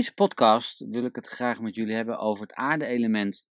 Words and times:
deze 0.00 0.14
podcast 0.14 0.78
wil 0.78 1.04
ik 1.04 1.14
het 1.14 1.26
graag 1.26 1.60
met 1.60 1.74
jullie 1.74 1.94
hebben 1.94 2.18
over 2.18 2.42
het 2.42 2.54
aarde-element. 2.54 3.46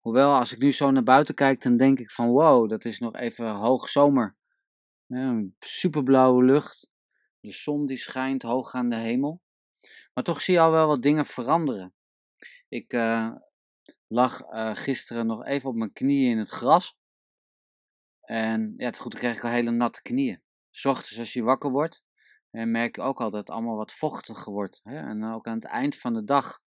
Hoewel, 0.00 0.34
als 0.34 0.52
ik 0.52 0.58
nu 0.58 0.72
zo 0.72 0.90
naar 0.90 1.02
buiten 1.02 1.34
kijk, 1.34 1.62
dan 1.62 1.76
denk 1.76 1.98
ik 1.98 2.10
van 2.10 2.28
wow, 2.28 2.68
dat 2.68 2.84
is 2.84 2.98
nog 2.98 3.14
even 3.14 3.50
hoog 3.50 3.88
zomer. 3.88 4.36
Superblauwe 5.58 6.44
lucht, 6.44 6.90
de 7.40 7.52
zon 7.52 7.86
die 7.86 7.96
schijnt 7.96 8.42
hoog 8.42 8.74
aan 8.74 8.88
de 8.88 8.96
hemel. 8.96 9.42
Maar 10.14 10.24
toch 10.24 10.40
zie 10.40 10.54
je 10.54 10.60
al 10.60 10.70
wel 10.70 10.86
wat 10.86 11.02
dingen 11.02 11.26
veranderen. 11.26 11.94
Ik 12.68 12.92
uh, 12.92 13.34
lag 14.06 14.40
uh, 14.40 14.74
gisteren 14.74 15.26
nog 15.26 15.44
even 15.44 15.68
op 15.68 15.76
mijn 15.76 15.92
knieën 15.92 16.30
in 16.30 16.38
het 16.38 16.50
gras. 16.50 16.96
En 18.20 18.74
ja, 18.76 18.90
goed, 18.90 19.12
dan 19.12 19.20
krijg 19.20 19.36
ik 19.36 19.44
al 19.44 19.50
hele 19.50 19.70
natte 19.70 20.02
knieën. 20.02 20.42
Ochtends 20.82 21.18
als 21.18 21.32
je 21.32 21.42
wakker 21.42 21.70
wordt, 21.70 22.02
en 22.56 22.70
merk 22.70 22.96
je 22.96 23.02
ook 23.02 23.20
al 23.20 23.30
dat 23.30 23.40
het 23.40 23.50
allemaal 23.50 23.76
wat 23.76 23.92
vochtiger 23.92 24.52
wordt. 24.52 24.80
Hè? 24.82 24.96
En 24.96 25.24
ook 25.24 25.46
aan 25.46 25.54
het 25.54 25.64
eind 25.64 25.96
van 25.96 26.14
de 26.14 26.24
dag, 26.24 26.60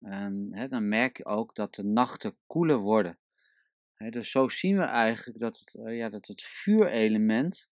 um, 0.00 0.54
hè, 0.54 0.68
dan 0.68 0.88
merk 0.88 1.16
je 1.16 1.24
ook 1.24 1.54
dat 1.54 1.74
de 1.74 1.84
nachten 1.84 2.36
koeler 2.46 2.78
worden. 2.78 3.18
Dus 3.96 4.30
zo 4.30 4.48
zien 4.48 4.76
we 4.76 4.84
eigenlijk 4.84 5.38
dat 5.38 5.58
het, 5.58 5.74
uh, 5.74 5.96
ja, 5.96 6.08
dat 6.08 6.26
het 6.26 6.42
vuurelement, 6.42 7.70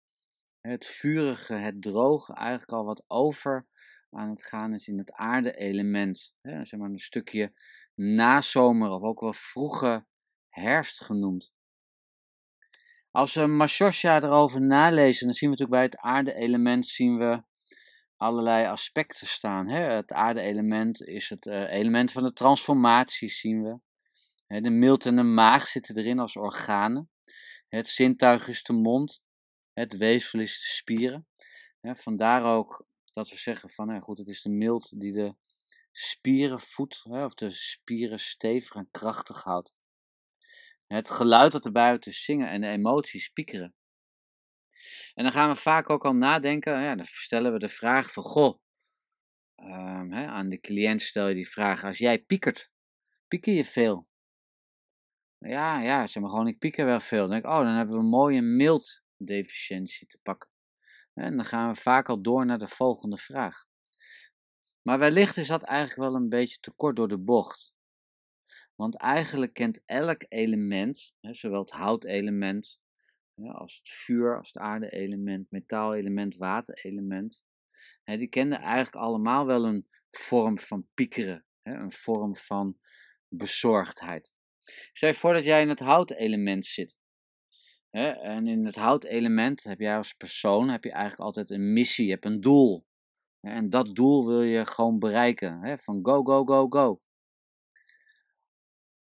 het 0.61 0.85
vurige, 0.85 1.53
het 1.53 1.81
droge, 1.81 2.33
eigenlijk 2.33 2.71
al 2.71 2.85
wat 2.85 3.03
over 3.07 3.65
aan 4.09 4.29
het 4.29 4.45
gaan 4.45 4.73
is 4.73 4.87
in 4.87 4.97
het 4.97 5.11
aarde-element. 5.11 6.35
Zeg 6.41 6.75
maar 6.79 6.89
een 6.89 6.99
stukje 6.99 7.53
nazomer 7.95 8.89
of 8.89 9.01
ook 9.01 9.19
wel 9.19 9.33
vroege 9.33 10.05
herfst 10.49 11.03
genoemd. 11.03 11.53
Als 13.11 13.33
we 13.33 13.45
Mashosha 13.45 14.21
erover 14.21 14.61
nalezen, 14.61 15.25
dan 15.25 15.35
zien 15.35 15.49
we 15.49 15.55
natuurlijk 15.57 15.91
bij 15.91 16.01
het 16.01 16.13
aarde-element 16.13 16.85
zien 16.85 17.17
we 17.17 17.43
allerlei 18.21 18.65
aspecten 18.65 19.27
staan. 19.27 19.69
Hè? 19.69 19.79
Het 19.79 20.11
aarde-element 20.11 21.03
is 21.03 21.29
het 21.29 21.45
uh, 21.45 21.73
element 21.73 22.11
van 22.11 22.23
de 22.23 22.33
transformatie, 22.33 23.29
zien 23.29 23.63
we. 23.63 23.79
Hè, 24.47 24.61
de 24.61 24.69
milt 24.69 25.05
en 25.05 25.15
de 25.15 25.23
maag 25.23 25.67
zitten 25.67 25.97
erin 25.97 26.19
als 26.19 26.35
organen. 26.35 27.09
Het 27.67 27.87
zintuig 27.87 28.47
is 28.47 28.63
de 28.63 28.73
mond. 28.73 29.21
Het 29.73 29.97
weefsel 29.97 30.39
is 30.39 30.61
de 30.61 30.73
spieren. 30.73 31.27
Hè, 31.79 31.95
vandaar 31.95 32.43
ook 32.43 32.85
dat 33.11 33.29
we 33.29 33.37
zeggen 33.37 33.69
van, 33.69 34.01
goed, 34.01 34.17
het 34.17 34.27
is 34.27 34.41
de 34.41 34.49
milt 34.49 34.99
die 34.99 35.11
de 35.11 35.35
spieren 35.91 36.59
voedt, 36.59 37.01
of 37.05 37.33
de 37.33 37.51
spieren 37.51 38.19
stevig 38.19 38.75
en 38.75 38.87
krachtig 38.91 39.43
houdt. 39.43 39.73
Het 40.87 41.09
geluid 41.09 41.51
dat 41.51 41.65
erbij 41.65 41.89
uit 41.89 42.05
is 42.05 42.23
zingen 42.23 42.49
en 42.49 42.61
de 42.61 42.67
emoties 42.67 43.29
piekeren. 43.29 43.75
En 45.13 45.23
dan 45.23 45.31
gaan 45.31 45.49
we 45.49 45.55
vaak 45.55 45.89
ook 45.89 46.05
al 46.05 46.13
nadenken, 46.13 46.81
ja, 46.81 46.95
dan 46.95 47.05
stellen 47.05 47.53
we 47.53 47.59
de 47.59 47.69
vraag 47.69 48.11
van, 48.11 48.23
goh, 48.23 48.59
um, 49.55 50.11
hè, 50.11 50.25
aan 50.25 50.49
de 50.49 50.59
cliënt 50.59 51.01
stel 51.01 51.27
je 51.27 51.35
die 51.35 51.49
vraag, 51.49 51.83
als 51.83 51.97
jij 51.97 52.19
piekert, 52.19 52.71
pieker 53.27 53.53
je 53.53 53.65
veel? 53.65 54.07
Ja, 55.37 55.81
ja, 55.81 56.07
zeg 56.07 56.23
maar 56.23 56.31
gewoon, 56.31 56.47
ik 56.47 56.59
pieker 56.59 56.85
wel 56.85 56.99
veel. 56.99 57.21
Dan 57.21 57.29
denk 57.29 57.43
ik, 57.43 57.49
oh, 57.49 57.57
dan 57.57 57.75
hebben 57.75 57.95
we 57.95 58.01
een 58.01 58.09
mooie 58.09 58.41
mild 58.41 59.03
deficiëntie 59.17 60.07
te 60.07 60.19
pakken. 60.23 60.49
En 61.13 61.35
dan 61.35 61.45
gaan 61.45 61.73
we 61.73 61.79
vaak 61.79 62.09
al 62.09 62.21
door 62.21 62.45
naar 62.45 62.59
de 62.59 62.67
volgende 62.67 63.17
vraag. 63.17 63.65
Maar 64.81 64.99
wellicht 64.99 65.37
is 65.37 65.47
dat 65.47 65.63
eigenlijk 65.63 65.99
wel 65.99 66.15
een 66.15 66.29
beetje 66.29 66.57
te 66.59 66.71
kort 66.71 66.95
door 66.95 67.07
de 67.07 67.17
bocht. 67.17 67.73
Want 68.75 68.97
eigenlijk 68.97 69.53
kent 69.53 69.81
elk 69.85 70.25
element, 70.27 71.13
zowel 71.21 71.59
het 71.59 71.71
houtelement 71.71 72.79
als 73.49 73.75
het 73.75 73.89
vuur, 73.89 74.37
als 74.37 74.47
het 74.47 74.63
aarde-element, 74.63 75.51
metaalelement, 75.51 76.37
waterelement, 76.37 77.43
die 78.03 78.27
kenden 78.27 78.59
eigenlijk 78.59 78.95
allemaal 78.95 79.45
wel 79.45 79.65
een 79.65 79.87
vorm 80.11 80.59
van 80.59 80.87
piekeren, 80.93 81.45
een 81.63 81.91
vorm 81.91 82.35
van 82.35 82.77
bezorgdheid. 83.27 84.31
Stel 84.93 85.09
je 85.09 85.15
voor 85.15 85.33
dat 85.33 85.43
jij 85.43 85.61
in 85.61 85.69
het 85.69 85.79
houtelement 85.79 86.65
zit. 86.65 86.99
En 87.89 88.47
in 88.47 88.65
het 88.65 88.75
houtelement 88.75 89.63
heb 89.63 89.79
jij 89.79 89.97
als 89.97 90.13
persoon 90.13 90.69
heb 90.69 90.83
je 90.83 90.91
eigenlijk 90.91 91.21
altijd 91.21 91.49
een 91.49 91.73
missie, 91.73 92.05
je 92.05 92.11
hebt 92.11 92.25
een 92.25 92.41
doel. 92.41 92.85
En 93.39 93.69
dat 93.69 93.95
doel 93.95 94.27
wil 94.27 94.41
je 94.41 94.65
gewoon 94.65 94.99
bereiken. 94.99 95.79
Van 95.79 95.99
go, 96.05 96.23
go, 96.23 96.45
go, 96.45 96.67
go. 96.67 96.99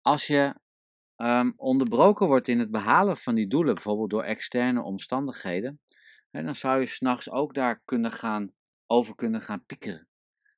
Als 0.01 0.27
je 0.27 0.55
um, 1.17 1.53
onderbroken 1.57 2.27
wordt 2.27 2.49
in 2.49 2.59
het 2.59 2.71
behalen 2.71 3.17
van 3.17 3.35
die 3.35 3.49
doelen, 3.49 3.75
bijvoorbeeld 3.75 4.11
door 4.11 4.23
externe 4.23 4.83
omstandigheden, 4.83 5.81
hè, 6.31 6.43
dan 6.43 6.55
zou 6.55 6.81
je 6.81 6.87
s'nachts 6.87 7.31
ook 7.31 7.55
daar 7.55 7.83
kunnen 7.85 8.13
gaan, 8.13 8.53
over 8.87 9.15
kunnen 9.15 9.41
gaan 9.41 9.65
piekeren. 9.67 10.09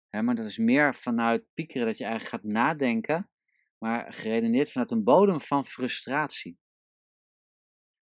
Hè, 0.08 0.22
maar 0.22 0.34
dat 0.34 0.46
is 0.46 0.58
meer 0.58 0.94
vanuit 0.94 1.44
piekeren 1.54 1.86
dat 1.86 1.98
je 1.98 2.04
eigenlijk 2.04 2.34
gaat 2.34 2.52
nadenken, 2.52 3.30
maar 3.78 4.12
geredeneerd 4.12 4.72
vanuit 4.72 4.90
een 4.90 5.04
bodem 5.04 5.40
van 5.40 5.64
frustratie. 5.64 6.58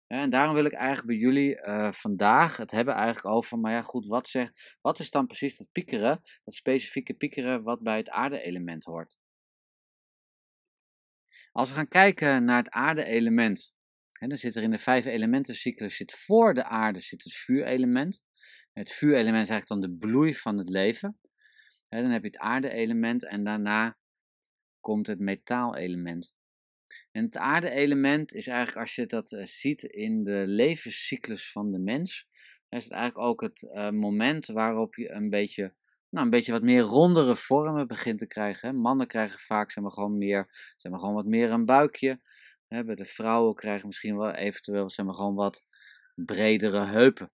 En 0.06 0.30
daarom 0.30 0.54
wil 0.54 0.64
ik 0.64 0.72
eigenlijk 0.72 1.06
bij 1.06 1.16
jullie 1.16 1.56
uh, 1.56 1.92
vandaag 1.92 2.56
het 2.56 2.70
hebben 2.70 2.94
eigenlijk 2.94 3.34
over, 3.34 3.58
maar 3.58 3.72
ja 3.72 3.82
goed, 3.82 4.06
wat, 4.06 4.28
zegt, 4.28 4.78
wat 4.80 4.98
is 4.98 5.10
dan 5.10 5.26
precies 5.26 5.56
dat 5.56 5.72
piekeren, 5.72 6.20
dat 6.44 6.54
specifieke 6.54 7.14
piekeren 7.14 7.62
wat 7.62 7.82
bij 7.82 7.96
het 7.96 8.08
aarde-element 8.08 8.84
hoort? 8.84 9.16
Als 11.52 11.68
we 11.68 11.74
gaan 11.74 11.88
kijken 11.88 12.44
naar 12.44 12.58
het 12.58 12.70
aarde-element, 12.70 13.72
dan 14.18 14.36
zit 14.36 14.56
er 14.56 14.62
in 14.62 14.70
de 14.70 14.78
vijf 14.78 15.04
elementencyclus, 15.04 15.96
zit 15.96 16.12
voor 16.12 16.54
de 16.54 16.64
aarde 16.64 17.00
zit 17.00 17.24
het 17.24 17.34
vuurelement. 17.34 18.22
Het 18.72 18.92
vuurelement 18.92 19.42
is 19.42 19.50
eigenlijk 19.50 19.80
dan 19.80 19.90
de 19.90 20.06
bloei 20.06 20.34
van 20.34 20.58
het 20.58 20.68
leven. 20.68 21.18
dan 21.88 22.10
heb 22.10 22.22
je 22.22 22.28
het 22.28 22.38
aarde-element 22.38 23.26
en 23.26 23.44
daarna 23.44 23.98
komt 24.80 25.06
het 25.06 25.18
metaalelement. 25.18 26.34
En 27.10 27.24
het 27.24 27.36
aarde-element 27.36 28.34
is 28.34 28.46
eigenlijk, 28.46 28.78
als 28.78 28.94
je 28.94 29.06
dat 29.06 29.32
eh, 29.32 29.44
ziet 29.44 29.82
in 29.82 30.22
de 30.22 30.44
levenscyclus 30.46 31.52
van 31.52 31.70
de 31.70 31.78
mens, 31.78 32.28
is 32.68 32.84
het 32.84 32.92
eigenlijk 32.92 33.28
ook 33.28 33.40
het 33.40 33.62
uh, 33.62 33.90
moment 33.90 34.46
waarop 34.46 34.94
je 34.94 35.10
een 35.10 35.30
beetje 35.30 35.74
nou, 36.10 36.24
een 36.24 36.30
beetje 36.30 36.52
wat 36.52 36.62
meer 36.62 36.80
rondere 36.80 37.36
vormen 37.36 37.86
begint 37.86 38.18
te 38.18 38.26
krijgen. 38.26 38.76
Mannen 38.76 39.06
krijgen 39.06 39.38
vaak 39.38 39.70
zeg 39.70 39.82
maar, 39.82 39.92
gewoon, 39.92 40.18
meer, 40.18 40.74
zeg 40.76 40.92
maar, 40.92 41.00
gewoon 41.00 41.14
wat 41.14 41.26
meer 41.26 41.50
een 41.50 41.64
buikje. 41.64 42.20
De 42.68 43.04
vrouwen 43.04 43.54
krijgen 43.54 43.86
misschien 43.86 44.16
wel 44.16 44.32
eventueel 44.32 44.90
zeg 44.90 45.06
maar, 45.06 45.14
gewoon 45.14 45.34
wat 45.34 45.64
bredere 46.14 46.84
heupen. 46.84 47.32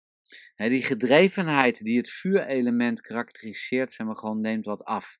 Die 0.56 0.84
gedrevenheid 0.84 1.84
die 1.84 1.98
het 1.98 2.10
vuurelement 2.10 3.02
karakteriseert, 3.02 3.94
zeg 3.94 4.08
maar, 4.08 4.16
gewoon 4.16 4.42
neemt 4.42 4.66
wat 4.66 4.84
af. 4.84 5.20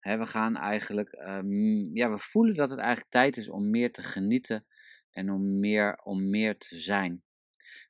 We 0.00 0.26
gaan 0.26 0.56
eigenlijk, 0.56 1.12
um, 1.12 1.96
ja, 1.96 2.10
we 2.10 2.18
voelen 2.18 2.54
dat 2.54 2.70
het 2.70 2.78
eigenlijk 2.78 3.10
tijd 3.10 3.36
is 3.36 3.48
om 3.48 3.70
meer 3.70 3.92
te 3.92 4.02
genieten 4.02 4.66
en 5.10 5.30
om 5.30 5.60
meer, 5.60 6.00
om 6.02 6.30
meer 6.30 6.58
te 6.58 6.78
zijn. 6.78 7.22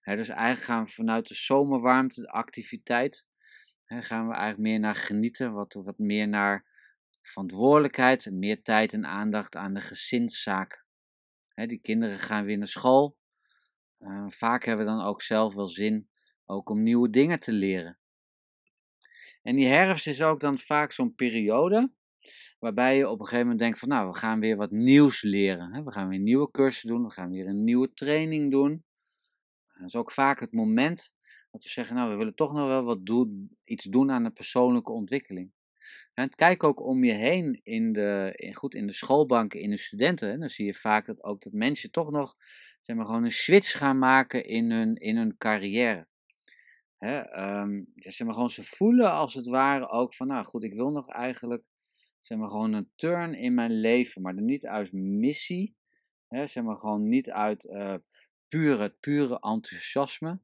dus 0.02 0.28
eigenlijk 0.28 0.60
gaan 0.60 0.84
we 0.84 0.90
vanuit 0.90 1.28
de 1.28 1.34
zomerwarmte, 1.34 2.20
de 2.20 2.28
activiteit, 2.28 3.26
gaan 4.00 4.28
we 4.28 4.34
eigenlijk 4.34 4.62
meer 4.62 4.80
naar 4.80 4.94
genieten, 4.94 5.52
wat, 5.52 5.72
wat 5.72 5.98
meer 5.98 6.28
naar 6.28 6.66
verantwoordelijkheid, 7.22 8.30
meer 8.32 8.62
tijd 8.62 8.92
en 8.92 9.06
aandacht 9.06 9.56
aan 9.56 9.74
de 9.74 9.80
gezinszaak. 9.80 10.84
die 11.54 11.80
kinderen 11.80 12.18
gaan 12.18 12.44
weer 12.44 12.58
naar 12.58 12.68
school. 12.68 13.16
Uh, 13.98 14.24
vaak 14.28 14.64
hebben 14.64 14.86
we 14.86 14.92
dan 14.92 15.04
ook 15.04 15.22
zelf 15.22 15.54
wel 15.54 15.68
zin 15.68 16.08
ook 16.46 16.70
om 16.70 16.82
nieuwe 16.82 17.10
dingen 17.10 17.40
te 17.40 17.52
leren. 17.52 17.98
En 19.42 19.56
die 19.56 19.66
herfst 19.66 20.06
is 20.06 20.22
ook 20.22 20.40
dan 20.40 20.58
vaak 20.58 20.92
zo'n 20.92 21.14
periode 21.14 21.92
waarbij 22.62 22.96
je 22.96 23.08
op 23.08 23.18
een 23.18 23.24
gegeven 23.24 23.42
moment 23.42 23.58
denkt 23.58 23.78
van 23.78 23.88
nou, 23.88 24.08
we 24.08 24.14
gaan 24.14 24.40
weer 24.40 24.56
wat 24.56 24.70
nieuws 24.70 25.22
leren. 25.22 25.84
We 25.84 25.92
gaan 25.92 26.08
weer 26.08 26.18
nieuwe 26.18 26.50
cursussen 26.50 26.88
doen, 26.88 27.02
we 27.02 27.10
gaan 27.10 27.30
weer 27.30 27.46
een 27.46 27.64
nieuwe 27.64 27.92
training 27.92 28.50
doen. 28.50 28.84
Dat 29.72 29.86
is 29.86 29.96
ook 29.96 30.12
vaak 30.12 30.40
het 30.40 30.52
moment 30.52 31.14
dat 31.52 31.62
we 31.62 31.68
zeggen, 31.68 31.96
nou, 31.96 32.10
we 32.10 32.16
willen 32.16 32.34
toch 32.34 32.52
nog 32.52 32.66
wel 32.66 32.82
wat 32.82 33.06
doen, 33.06 33.56
iets 33.64 33.84
doen 33.84 34.10
aan 34.10 34.24
de 34.24 34.30
persoonlijke 34.30 34.92
ontwikkeling. 34.92 35.52
En 36.14 36.30
kijk 36.30 36.62
ook 36.62 36.80
om 36.80 37.04
je 37.04 37.12
heen 37.12 37.60
in 37.62 37.92
de, 37.92 38.32
in, 38.36 38.54
goed, 38.54 38.74
in 38.74 38.86
de 38.86 38.92
schoolbanken, 38.92 39.60
in 39.60 39.70
de 39.70 39.78
studenten. 39.78 40.40
dan 40.40 40.48
zie 40.48 40.66
je 40.66 40.74
vaak 40.74 41.06
dat 41.06 41.24
ook 41.24 41.42
dat 41.42 41.52
mensen 41.52 41.90
toch 41.90 42.10
nog 42.10 42.36
zeg 42.80 42.96
maar, 42.96 43.06
gewoon 43.06 43.24
een 43.24 43.30
switch 43.30 43.78
gaan 43.78 43.98
maken 43.98 44.44
in 44.44 44.70
hun, 44.70 44.94
in 44.94 45.16
hun 45.16 45.36
carrière. 45.36 46.06
Hè, 46.98 47.42
um, 47.60 47.92
zeg 47.94 48.26
maar, 48.26 48.34
gewoon 48.34 48.50
ze 48.50 48.62
voelen 48.62 49.12
als 49.12 49.34
het 49.34 49.46
ware 49.46 49.88
ook 49.88 50.14
van, 50.14 50.26
nou 50.26 50.44
goed, 50.44 50.64
ik 50.64 50.74
wil 50.74 50.90
nog 50.90 51.08
eigenlijk 51.08 51.64
zeg 52.18 52.38
maar, 52.38 52.48
gewoon 52.48 52.72
een 52.72 52.90
turn 52.96 53.34
in 53.34 53.54
mijn 53.54 53.80
leven, 53.80 54.22
maar 54.22 54.34
dan 54.34 54.44
niet 54.44 54.66
uit 54.66 54.92
missie. 54.92 55.76
Hè, 56.28 56.46
zeg 56.46 56.64
maar, 56.64 56.76
gewoon 56.76 57.08
niet 57.08 57.30
uit 57.30 57.64
uh, 57.64 57.94
pure, 58.48 58.96
pure 59.00 59.40
enthousiasme, 59.40 60.40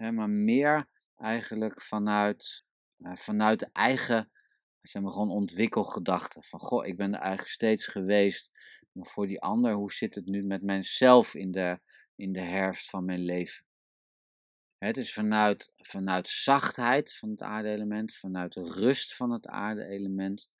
hè, 0.00 0.12
maar 0.12 0.30
meer 0.30 0.88
eigenlijk 1.16 1.82
vanuit, 1.82 2.64
uh, 2.98 3.16
vanuit 3.16 3.72
eigen 3.72 4.30
zeg 4.82 5.02
maar, 5.02 5.12
gewoon 5.12 5.30
ontwikkelgedachten. 5.30 6.42
Van 6.42 6.60
goh, 6.60 6.86
ik 6.86 6.96
ben 6.96 7.14
er 7.14 7.20
eigenlijk 7.20 7.50
steeds 7.50 7.86
geweest. 7.86 8.50
Maar 8.92 9.06
voor 9.06 9.26
die 9.26 9.40
ander, 9.40 9.72
hoe 9.72 9.92
zit 9.92 10.14
het 10.14 10.26
nu 10.26 10.42
met 10.42 10.62
mijzelf 10.62 11.34
in 11.34 11.50
de, 11.50 11.80
in 12.16 12.32
de 12.32 12.40
herfst 12.40 12.90
van 12.90 13.04
mijn 13.04 13.24
leven? 13.24 13.64
Het 14.78 14.96
is 14.96 15.12
vanuit, 15.12 15.72
vanuit 15.76 16.28
zachtheid 16.28 17.14
van 17.14 17.30
het 17.30 17.42
aarde-element, 17.42 18.14
vanuit 18.14 18.52
de 18.52 18.64
rust 18.64 19.16
van 19.16 19.30
het 19.30 19.46
aarde-element, 19.46 20.50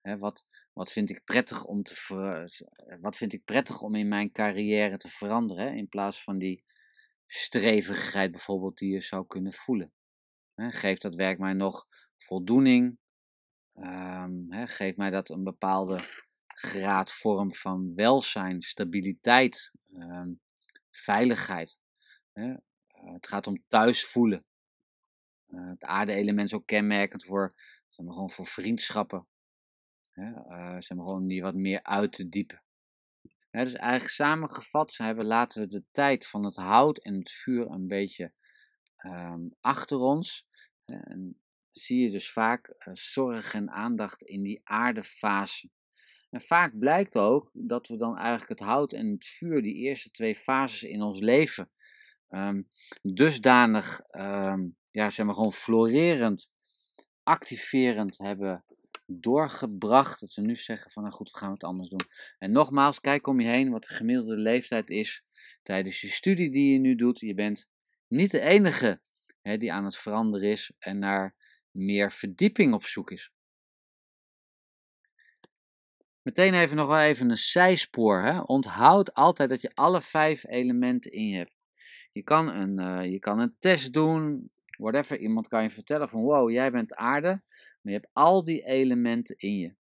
wat, 0.00 0.46
wat, 0.72 0.92
vind 0.92 1.10
ik 1.10 1.24
prettig 1.24 1.64
om 1.64 1.82
te 1.82 2.48
wat 3.00 3.16
vind 3.16 3.32
ik 3.32 3.44
prettig 3.44 3.82
om 3.82 3.94
in 3.94 4.08
mijn 4.08 4.32
carrière 4.32 4.96
te 4.96 5.08
veranderen? 5.08 5.76
In 5.76 5.88
plaats 5.88 6.22
van 6.22 6.38
die 6.38 6.65
strevigheid 7.26 8.30
bijvoorbeeld 8.30 8.78
die 8.78 8.92
je 8.92 9.00
zou 9.00 9.26
kunnen 9.26 9.52
voelen. 9.52 9.92
Geeft 10.56 11.02
dat 11.02 11.14
werk 11.14 11.38
mij 11.38 11.52
nog 11.52 11.86
voldoening? 12.16 12.98
Hè, 14.48 14.66
geeft 14.66 14.96
mij 14.96 15.10
dat 15.10 15.28
een 15.28 15.44
bepaalde 15.44 16.24
graad 16.46 17.12
vorm 17.12 17.54
van 17.54 17.94
welzijn, 17.94 18.62
stabiliteit, 18.62 19.72
um, 19.92 20.40
veiligheid? 20.90 21.78
Uh, 22.34 22.56
het 22.90 23.28
gaat 23.28 23.46
om 23.46 23.64
thuis 23.68 24.06
voelen. 24.06 24.44
Uh, 25.48 25.68
het 25.68 25.84
aarde-element 25.84 26.48
is 26.48 26.54
ook 26.54 26.66
kenmerkend 26.66 27.24
voor, 27.24 27.54
zeg 27.86 28.06
maar, 28.06 28.14
gewoon 28.14 28.30
voor 28.30 28.46
vriendschappen. 28.46 29.26
Uh, 30.14 30.76
zeg 30.78 30.96
maar, 30.96 31.06
gewoon 31.06 31.28
die 31.28 31.42
wat 31.42 31.54
meer 31.54 31.82
uit 31.82 32.12
te 32.12 32.28
diepen. 32.28 32.62
Dus 33.64 33.74
eigenlijk 33.74 34.12
samengevat 34.12 34.96
hebben, 34.96 35.26
laten 35.26 35.60
we 35.60 35.66
de 35.66 35.84
tijd 35.90 36.26
van 36.26 36.44
het 36.44 36.56
hout 36.56 36.98
en 36.98 37.14
het 37.14 37.30
vuur 37.30 37.70
een 37.70 37.86
beetje 37.86 38.32
um, 39.04 39.54
achter 39.60 39.98
ons. 39.98 40.46
En 40.84 41.40
zie 41.70 42.02
je 42.02 42.10
dus 42.10 42.32
vaak 42.32 42.68
uh, 42.68 42.94
zorg 42.94 43.54
en 43.54 43.70
aandacht 43.70 44.22
in 44.22 44.42
die 44.42 44.60
aardefase. 44.64 45.70
En 46.30 46.40
vaak 46.40 46.78
blijkt 46.78 47.16
ook 47.16 47.50
dat 47.52 47.88
we 47.88 47.96
dan 47.96 48.16
eigenlijk 48.16 48.48
het 48.48 48.68
hout 48.68 48.92
en 48.92 49.06
het 49.06 49.26
vuur, 49.26 49.62
die 49.62 49.74
eerste 49.74 50.10
twee 50.10 50.34
fases 50.34 50.82
in 50.82 51.02
ons 51.02 51.20
leven, 51.20 51.70
um, 52.28 52.68
dusdanig, 53.02 54.00
um, 54.10 54.76
ja, 54.90 55.10
zeg 55.10 55.26
maar 55.26 55.34
gewoon 55.34 55.52
florerend, 55.52 56.50
activerend 57.22 58.18
hebben 58.18 58.64
doorgebracht. 59.06 60.20
Dat 60.20 60.34
we 60.34 60.42
nu 60.42 60.56
zeggen 60.56 60.90
van, 60.90 61.02
nou 61.02 61.14
goed, 61.14 61.30
we 61.30 61.38
gaan 61.38 61.52
het 61.52 61.64
anders 61.64 61.88
doen. 61.88 62.06
En 62.38 62.52
nogmaals, 62.52 63.00
kijk 63.00 63.26
om 63.26 63.40
je 63.40 63.48
heen 63.48 63.70
wat 63.70 63.82
de 63.82 63.94
gemiddelde 63.94 64.36
leeftijd 64.36 64.90
is 64.90 65.24
tijdens 65.62 66.00
je 66.00 66.08
studie 66.08 66.50
die 66.50 66.72
je 66.72 66.78
nu 66.78 66.94
doet. 66.94 67.20
Je 67.20 67.34
bent 67.34 67.68
niet 68.08 68.30
de 68.30 68.40
enige 68.40 69.00
hè, 69.42 69.56
die 69.56 69.72
aan 69.72 69.84
het 69.84 69.96
veranderen 69.96 70.50
is 70.50 70.72
en 70.78 70.98
naar 70.98 71.34
meer 71.70 72.12
verdieping 72.12 72.74
op 72.74 72.84
zoek 72.84 73.10
is. 73.10 73.30
Meteen 76.22 76.54
even 76.54 76.76
nog 76.76 76.86
wel 76.86 77.00
even 77.00 77.30
een 77.30 77.36
zijspoor. 77.36 78.22
Hè? 78.22 78.40
Onthoud 78.40 79.14
altijd 79.14 79.48
dat 79.48 79.62
je 79.62 79.70
alle 79.74 80.00
vijf 80.00 80.46
elementen 80.46 81.12
in 81.12 81.28
je 81.28 81.36
hebt. 81.36 81.54
Je 82.12 82.22
kan 82.22 82.48
een, 82.48 82.80
uh, 82.80 83.12
je 83.12 83.18
kan 83.18 83.38
een 83.38 83.56
test 83.58 83.92
doen, 83.92 84.50
whatever. 84.78 85.18
Iemand 85.18 85.48
kan 85.48 85.62
je 85.62 85.70
vertellen 85.70 86.08
van 86.08 86.22
wow, 86.22 86.50
jij 86.50 86.70
bent 86.70 86.94
aarde, 86.94 87.42
maar 87.86 87.94
je 87.94 88.00
hebt 88.00 88.14
al 88.14 88.44
die 88.44 88.64
elementen 88.64 89.36
in 89.38 89.58
je. 89.58 89.74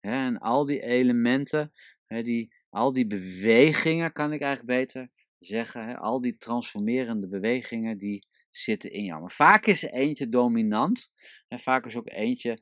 Hè? 0.00 0.12
En 0.12 0.38
al 0.38 0.64
die 0.64 0.82
elementen, 0.82 1.72
hè, 2.06 2.22
die, 2.22 2.54
al 2.68 2.92
die 2.92 3.06
bewegingen 3.06 4.12
kan 4.12 4.32
ik 4.32 4.40
eigenlijk 4.40 4.78
beter 4.80 5.10
zeggen, 5.38 5.86
hè? 5.86 5.96
al 5.96 6.20
die 6.20 6.36
transformerende 6.36 7.28
bewegingen 7.28 7.98
die 7.98 8.26
zitten 8.50 8.92
in 8.92 9.04
jou. 9.04 9.20
Maar 9.20 9.30
vaak 9.30 9.66
is 9.66 9.82
er 9.82 9.92
eentje 9.92 10.28
dominant 10.28 11.10
en 11.48 11.58
vaak 11.58 11.86
is 11.86 11.96
ook 11.96 12.08
eentje 12.08 12.60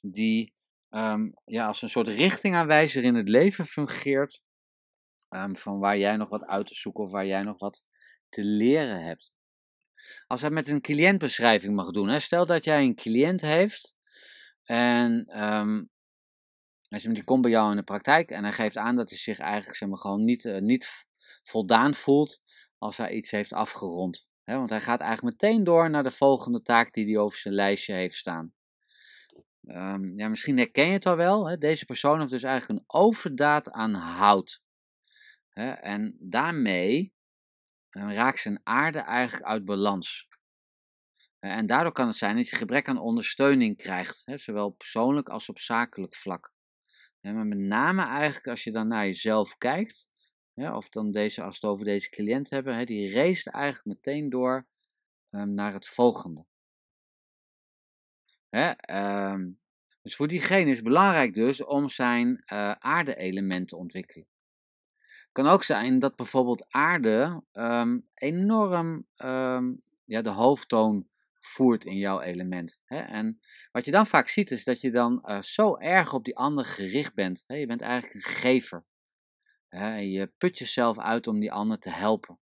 die 0.00 0.54
um, 0.90 1.34
ja, 1.44 1.66
als 1.66 1.82
een 1.82 1.88
soort 1.88 2.08
richtingaanwijzer 2.08 3.04
in 3.04 3.14
het 3.14 3.28
leven 3.28 3.66
fungeert. 3.66 4.42
Um, 5.28 5.56
van 5.56 5.78
waar 5.78 5.98
jij 5.98 6.16
nog 6.16 6.28
wat 6.28 6.44
uit 6.44 6.66
te 6.66 6.74
zoeken 6.74 7.04
of 7.04 7.10
waar 7.10 7.26
jij 7.26 7.42
nog 7.42 7.58
wat 7.58 7.84
te 8.28 8.44
leren 8.44 9.04
hebt. 9.04 9.34
Als 10.26 10.40
hij 10.40 10.50
met 10.50 10.66
een 10.66 10.80
cliëntbeschrijving 10.80 11.74
mag 11.74 11.90
doen. 11.90 12.08
Hè, 12.08 12.20
stel 12.20 12.46
dat 12.46 12.64
jij 12.64 12.82
een 12.82 12.94
cliënt 12.94 13.40
heeft 13.40 14.00
en 14.72 15.42
um, 15.42 15.90
die 16.88 17.24
komt 17.24 17.42
bij 17.42 17.50
jou 17.50 17.70
in 17.70 17.76
de 17.76 17.82
praktijk 17.82 18.30
en 18.30 18.42
hij 18.42 18.52
geeft 18.52 18.76
aan 18.76 18.96
dat 18.96 19.08
hij 19.08 19.18
zich 19.18 19.38
eigenlijk 19.38 19.86
maar, 19.86 19.98
gewoon 19.98 20.24
niet, 20.24 20.44
uh, 20.44 20.58
niet 20.58 21.06
voldaan 21.42 21.94
voelt 21.94 22.40
als 22.78 22.96
hij 22.96 23.12
iets 23.12 23.30
heeft 23.30 23.52
afgerond. 23.52 24.28
Want 24.44 24.70
hij 24.70 24.80
gaat 24.80 25.00
eigenlijk 25.00 25.40
meteen 25.40 25.64
door 25.64 25.90
naar 25.90 26.02
de 26.02 26.10
volgende 26.10 26.62
taak 26.62 26.92
die 26.92 27.04
hij 27.04 27.16
over 27.16 27.38
zijn 27.38 27.54
lijstje 27.54 27.94
heeft 27.94 28.14
staan. 28.14 28.52
Um, 29.62 30.18
ja, 30.18 30.28
misschien 30.28 30.58
herken 30.58 30.86
je 30.86 30.92
het 30.92 31.06
al 31.06 31.16
wel. 31.16 31.58
Deze 31.58 31.84
persoon 31.84 32.18
heeft 32.18 32.30
dus 32.30 32.42
eigenlijk 32.42 32.80
een 32.80 33.00
overdaad 33.00 33.70
aan 33.70 33.94
hout. 33.94 34.62
Hè? 35.48 35.70
En 35.70 36.16
daarmee 36.20 37.12
uh, 37.90 38.14
raakt 38.14 38.40
zijn 38.40 38.60
aarde 38.62 38.98
eigenlijk 38.98 39.44
uit 39.44 39.64
balans. 39.64 40.28
Uh, 41.44 41.50
en 41.50 41.66
daardoor 41.66 41.92
kan 41.92 42.06
het 42.06 42.16
zijn 42.16 42.36
dat 42.36 42.48
je 42.48 42.56
gebrek 42.56 42.88
aan 42.88 42.98
ondersteuning 42.98 43.76
krijgt, 43.76 44.22
hè? 44.24 44.38
zowel 44.38 44.70
persoonlijk 44.70 45.28
als 45.28 45.48
op 45.48 45.58
zakelijk 45.58 46.14
vlak. 46.14 46.52
maar 47.20 47.46
met 47.46 47.58
name 47.58 48.02
eigenlijk 48.02 48.46
als 48.46 48.64
je 48.64 48.72
dan 48.72 48.88
naar 48.88 49.04
jezelf 49.04 49.58
kijkt, 49.58 50.08
of 50.54 50.88
dan 50.88 51.10
deze, 51.10 51.42
als 51.42 51.60
we 51.60 51.66
het 51.66 51.74
over 51.74 51.84
deze 51.84 52.08
cliënt 52.08 52.50
hebben, 52.50 52.86
die 52.86 53.12
race 53.12 53.50
eigenlijk 53.50 53.84
meteen 53.84 54.30
door 54.30 54.66
um, 55.30 55.54
naar 55.54 55.72
het 55.72 55.88
volgende. 55.88 56.46
Hè? 58.48 58.72
Um, 59.32 59.60
dus 60.02 60.16
voor 60.16 60.28
diegene 60.28 60.70
is 60.70 60.76
het 60.76 60.84
belangrijk 60.84 61.34
dus 61.34 61.64
om 61.64 61.88
zijn 61.88 62.42
uh, 62.52 62.70
aarde-element 62.72 63.68
te 63.68 63.76
ontwikkelen. 63.76 64.26
Het 64.98 65.32
kan 65.32 65.46
ook 65.46 65.62
zijn 65.62 65.98
dat 65.98 66.16
bijvoorbeeld 66.16 66.66
aarde 66.68 67.42
um, 67.52 68.08
enorm 68.14 69.06
ja, 70.04 70.22
de 70.22 70.30
hoofdtoon 70.30 71.10
voert 71.42 71.84
in 71.84 71.96
jouw 71.96 72.20
element. 72.20 72.80
En 72.84 73.40
wat 73.72 73.84
je 73.84 73.90
dan 73.90 74.06
vaak 74.06 74.28
ziet 74.28 74.50
is 74.50 74.64
dat 74.64 74.80
je 74.80 74.90
dan 74.90 75.22
uh, 75.24 75.42
zo 75.42 75.76
erg 75.76 76.12
op 76.12 76.24
die 76.24 76.36
ander 76.36 76.64
gericht 76.64 77.14
bent. 77.14 77.44
Je 77.46 77.66
bent 77.66 77.80
eigenlijk 77.80 78.14
een 78.14 78.32
gever. 78.32 78.84
Je 80.00 80.32
put 80.38 80.58
jezelf 80.58 80.98
uit 80.98 81.26
om 81.26 81.40
die 81.40 81.52
ander 81.52 81.78
te 81.78 81.90
helpen. 81.90 82.38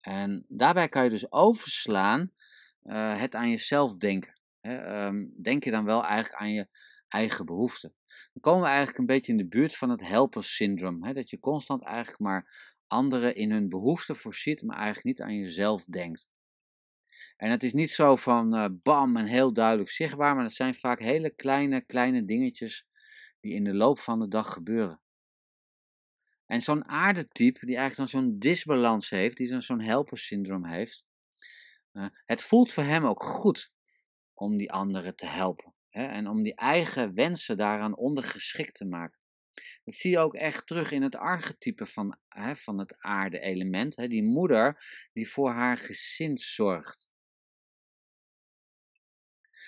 En 0.00 0.44
daarbij 0.48 0.88
kan 0.88 1.04
je 1.04 1.10
dus 1.10 1.32
overslaan 1.32 2.32
uh, 2.82 3.20
het 3.20 3.34
aan 3.34 3.50
jezelf 3.50 3.96
denken. 3.96 4.40
Um, 4.60 5.42
denk 5.42 5.64
je 5.64 5.70
dan 5.70 5.84
wel 5.84 6.04
eigenlijk 6.04 6.42
aan 6.42 6.52
je 6.52 6.68
eigen 7.08 7.46
behoeften. 7.46 7.94
Dan 8.32 8.42
komen 8.42 8.62
we 8.62 8.68
eigenlijk 8.68 8.98
een 8.98 9.06
beetje 9.06 9.32
in 9.32 9.38
de 9.38 9.46
buurt 9.46 9.76
van 9.76 9.90
het 9.90 10.06
helpersyndroom. 10.06 11.12
Dat 11.12 11.30
je 11.30 11.38
constant 11.38 11.82
eigenlijk 11.82 12.20
maar 12.20 12.74
anderen 12.86 13.34
in 13.34 13.50
hun 13.50 13.68
behoeften 13.68 14.16
voorziet, 14.16 14.62
maar 14.62 14.76
eigenlijk 14.76 15.04
niet 15.04 15.20
aan 15.20 15.36
jezelf 15.36 15.84
denkt. 15.84 16.30
En 17.36 17.50
het 17.50 17.62
is 17.62 17.72
niet 17.72 17.90
zo 17.90 18.16
van 18.16 18.54
uh, 18.54 18.66
bam 18.82 19.16
en 19.16 19.26
heel 19.26 19.52
duidelijk 19.52 19.90
zichtbaar, 19.90 20.34
maar 20.34 20.44
het 20.44 20.52
zijn 20.52 20.74
vaak 20.74 20.98
hele 20.98 21.30
kleine, 21.30 21.80
kleine 21.80 22.24
dingetjes 22.24 22.86
die 23.40 23.54
in 23.54 23.64
de 23.64 23.74
loop 23.74 23.98
van 23.98 24.20
de 24.20 24.28
dag 24.28 24.52
gebeuren. 24.52 25.00
En 26.46 26.60
zo'n 26.60 26.88
aardetype, 26.88 27.66
die 27.66 27.76
eigenlijk 27.76 28.10
dan 28.10 28.20
zo'n 28.20 28.38
disbalans 28.38 29.10
heeft, 29.10 29.36
die 29.36 29.48
dan 29.48 29.62
zo'n 29.62 29.80
helpersyndroom 29.80 30.64
heeft, 30.64 31.06
uh, 31.92 32.06
het 32.24 32.42
voelt 32.42 32.72
voor 32.72 32.82
hem 32.82 33.06
ook 33.06 33.22
goed 33.22 33.72
om 34.34 34.56
die 34.56 34.72
anderen 34.72 35.16
te 35.16 35.26
helpen. 35.26 35.74
Hè, 35.88 36.04
en 36.06 36.28
om 36.28 36.42
die 36.42 36.54
eigen 36.54 37.14
wensen 37.14 37.56
daaraan 37.56 37.96
ondergeschikt 37.96 38.74
te 38.74 38.86
maken. 38.86 39.18
Dat 39.84 39.94
zie 39.94 40.10
je 40.10 40.18
ook 40.18 40.34
echt 40.34 40.66
terug 40.66 40.90
in 40.90 41.02
het 41.02 41.16
archetype 41.16 41.86
van, 41.86 42.18
hè, 42.28 42.56
van 42.56 42.78
het 42.78 42.96
aarde-element. 42.98 43.96
Die 43.96 44.22
moeder 44.22 44.84
die 45.12 45.28
voor 45.28 45.50
haar 45.50 45.76
gezin 45.76 46.36
zorgt. 46.36 47.10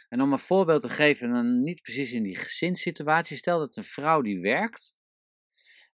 En 0.09 0.21
om 0.21 0.33
een 0.33 0.39
voorbeeld 0.39 0.81
te 0.81 0.89
geven, 0.89 1.33
dan 1.33 1.63
niet 1.63 1.83
precies 1.83 2.13
in 2.13 2.23
die 2.23 2.37
gezinssituatie. 2.37 3.37
Stel 3.37 3.59
dat 3.59 3.77
een 3.77 3.85
vrouw 3.85 4.23
die 4.23 4.41
werkt. 4.41 4.97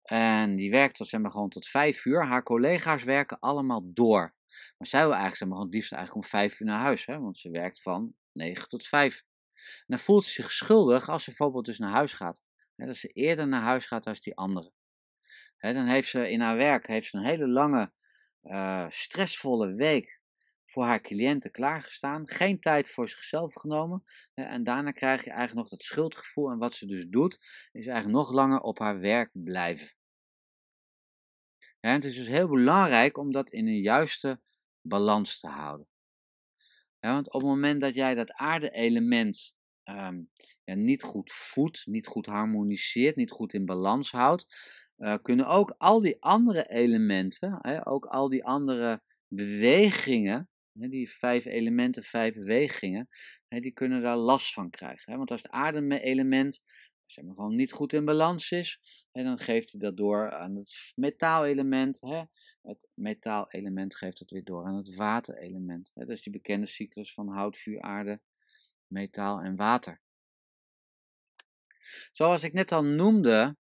En 0.02 0.56
die 0.56 0.70
werkt 0.70 0.94
tot, 0.94 1.08
zeg 1.08 1.20
maar, 1.20 1.30
gewoon 1.30 1.48
tot 1.48 1.68
vijf 1.68 2.04
uur. 2.04 2.24
Haar 2.24 2.42
collega's 2.42 3.02
werken 3.02 3.38
allemaal 3.38 3.92
door. 3.92 4.34
Maar 4.78 4.88
zij 4.88 5.00
wil 5.00 5.10
eigenlijk 5.10 5.36
zeg 5.36 5.48
maar, 5.48 5.58
het 5.58 5.74
liefst 5.74 5.92
eigenlijk 5.92 6.24
om 6.24 6.30
vijf 6.30 6.60
uur 6.60 6.66
naar 6.66 6.80
huis. 6.80 7.06
Hè, 7.06 7.18
want 7.18 7.36
ze 7.36 7.50
werkt 7.50 7.82
van 7.82 8.14
9 8.32 8.68
tot 8.68 8.86
5. 8.86 9.24
En 9.54 9.84
dan 9.86 9.98
voelt 9.98 10.24
ze 10.24 10.30
zich 10.30 10.52
schuldig 10.52 11.08
als 11.08 11.24
ze 11.24 11.28
bijvoorbeeld 11.28 11.64
dus 11.64 11.78
naar 11.78 11.92
huis 11.92 12.12
gaat. 12.12 12.42
Hè, 12.76 12.86
dat 12.86 12.96
ze 12.96 13.08
eerder 13.08 13.48
naar 13.48 13.62
huis 13.62 13.86
gaat 13.86 14.04
dan 14.04 14.16
die 14.20 14.36
andere. 14.36 14.72
Hè, 15.56 15.72
dan 15.72 15.86
heeft 15.86 16.08
ze 16.08 16.30
in 16.30 16.40
haar 16.40 16.56
werk 16.56 16.86
heeft 16.86 17.10
ze 17.10 17.16
een 17.16 17.24
hele 17.24 17.48
lange, 17.48 17.92
uh, 18.42 18.86
stressvolle 18.88 19.74
week 19.74 20.20
voor 20.72 20.84
haar 20.84 21.00
cliënten 21.00 21.50
klaargestaan. 21.50 22.28
Geen 22.28 22.60
tijd 22.60 22.90
voor 22.90 23.08
zichzelf 23.08 23.54
genomen. 23.54 24.04
En 24.34 24.64
daarna 24.64 24.90
krijg 24.90 25.24
je 25.24 25.30
eigenlijk 25.30 25.58
nog 25.58 25.68
dat 25.68 25.82
schuldgevoel. 25.82 26.50
En 26.50 26.58
wat 26.58 26.74
ze 26.74 26.86
dus 26.86 27.06
doet, 27.06 27.34
is 27.72 27.86
eigenlijk 27.86 28.16
nog 28.16 28.32
langer 28.32 28.60
op 28.60 28.78
haar 28.78 29.00
werk 29.00 29.30
blijven. 29.32 29.94
het 31.80 32.04
is 32.04 32.16
dus 32.16 32.28
heel 32.28 32.48
belangrijk 32.48 33.18
om 33.18 33.32
dat 33.32 33.50
in 33.50 33.66
een 33.66 33.80
juiste 33.80 34.40
balans 34.80 35.40
te 35.40 35.48
houden. 35.48 35.86
Want 37.00 37.26
op 37.26 37.40
het 37.40 37.50
moment 37.50 37.80
dat 37.80 37.94
jij 37.94 38.14
dat 38.14 38.32
aarde-element 38.32 39.54
um, 39.84 40.30
ja, 40.64 40.74
niet 40.74 41.02
goed 41.02 41.32
voedt, 41.32 41.86
niet 41.86 42.06
goed 42.06 42.26
harmoniseert, 42.26 43.16
niet 43.16 43.30
goed 43.30 43.52
in 43.52 43.66
balans 43.66 44.10
houdt, 44.10 44.46
uh, 44.98 45.16
kunnen 45.22 45.46
ook 45.46 45.74
al 45.78 46.00
die 46.00 46.22
andere 46.22 46.68
elementen, 46.68 47.58
hè, 47.60 47.86
ook 47.86 48.06
al 48.06 48.28
die 48.28 48.44
andere 48.44 49.02
bewegingen, 49.28 50.48
die 50.72 51.10
vijf 51.10 51.44
elementen, 51.44 52.02
vijf 52.02 52.34
bewegingen, 52.34 53.08
die 53.48 53.72
kunnen 53.72 54.02
daar 54.02 54.16
last 54.16 54.52
van 54.52 54.70
krijgen. 54.70 55.16
Want 55.16 55.30
als 55.30 55.42
het 55.42 55.50
aarde-element 55.50 56.62
zeg 57.06 57.24
maar, 57.24 57.34
gewoon 57.34 57.56
niet 57.56 57.72
goed 57.72 57.92
in 57.92 58.04
balans 58.04 58.50
is, 58.50 58.80
dan 59.12 59.38
geeft 59.38 59.72
hij 59.72 59.80
dat 59.80 59.96
door 59.96 60.32
aan 60.32 60.56
het 60.56 60.92
metaalelement. 60.94 62.00
Het 62.62 62.88
metaalelement 62.94 63.96
geeft 63.96 64.18
dat 64.18 64.30
weer 64.30 64.44
door 64.44 64.64
aan 64.64 64.76
het 64.76 64.94
waterelement. 64.94 65.90
Hè? 65.94 66.04
Dus 66.04 66.22
die 66.22 66.32
bekende 66.32 66.66
cyclus 66.66 67.14
van 67.14 67.28
hout, 67.28 67.58
vuur, 67.58 67.80
aarde, 67.80 68.20
metaal 68.86 69.40
en 69.40 69.56
water. 69.56 70.00
Zoals 72.12 72.42
ik 72.42 72.52
net 72.52 72.72
al 72.72 72.84
noemde, 72.84 73.56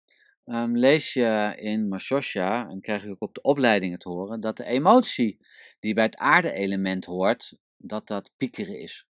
um, 0.44 0.76
lees 0.76 1.12
je 1.12 1.54
in 1.56 1.88
Mashosha, 1.88 2.68
en 2.68 2.80
krijg 2.80 3.02
je 3.02 3.10
ook 3.10 3.22
op 3.22 3.34
de 3.34 3.42
opleidingen 3.42 3.98
te 3.98 4.08
horen, 4.08 4.40
dat 4.40 4.56
de 4.56 4.64
emotie 4.64 5.45
die 5.78 5.94
bij 5.94 6.04
het 6.04 6.16
aarde-element 6.16 7.04
hoort, 7.04 7.58
dat 7.76 8.06
dat 8.06 8.32
piekeren 8.36 8.80
is. 8.80 9.06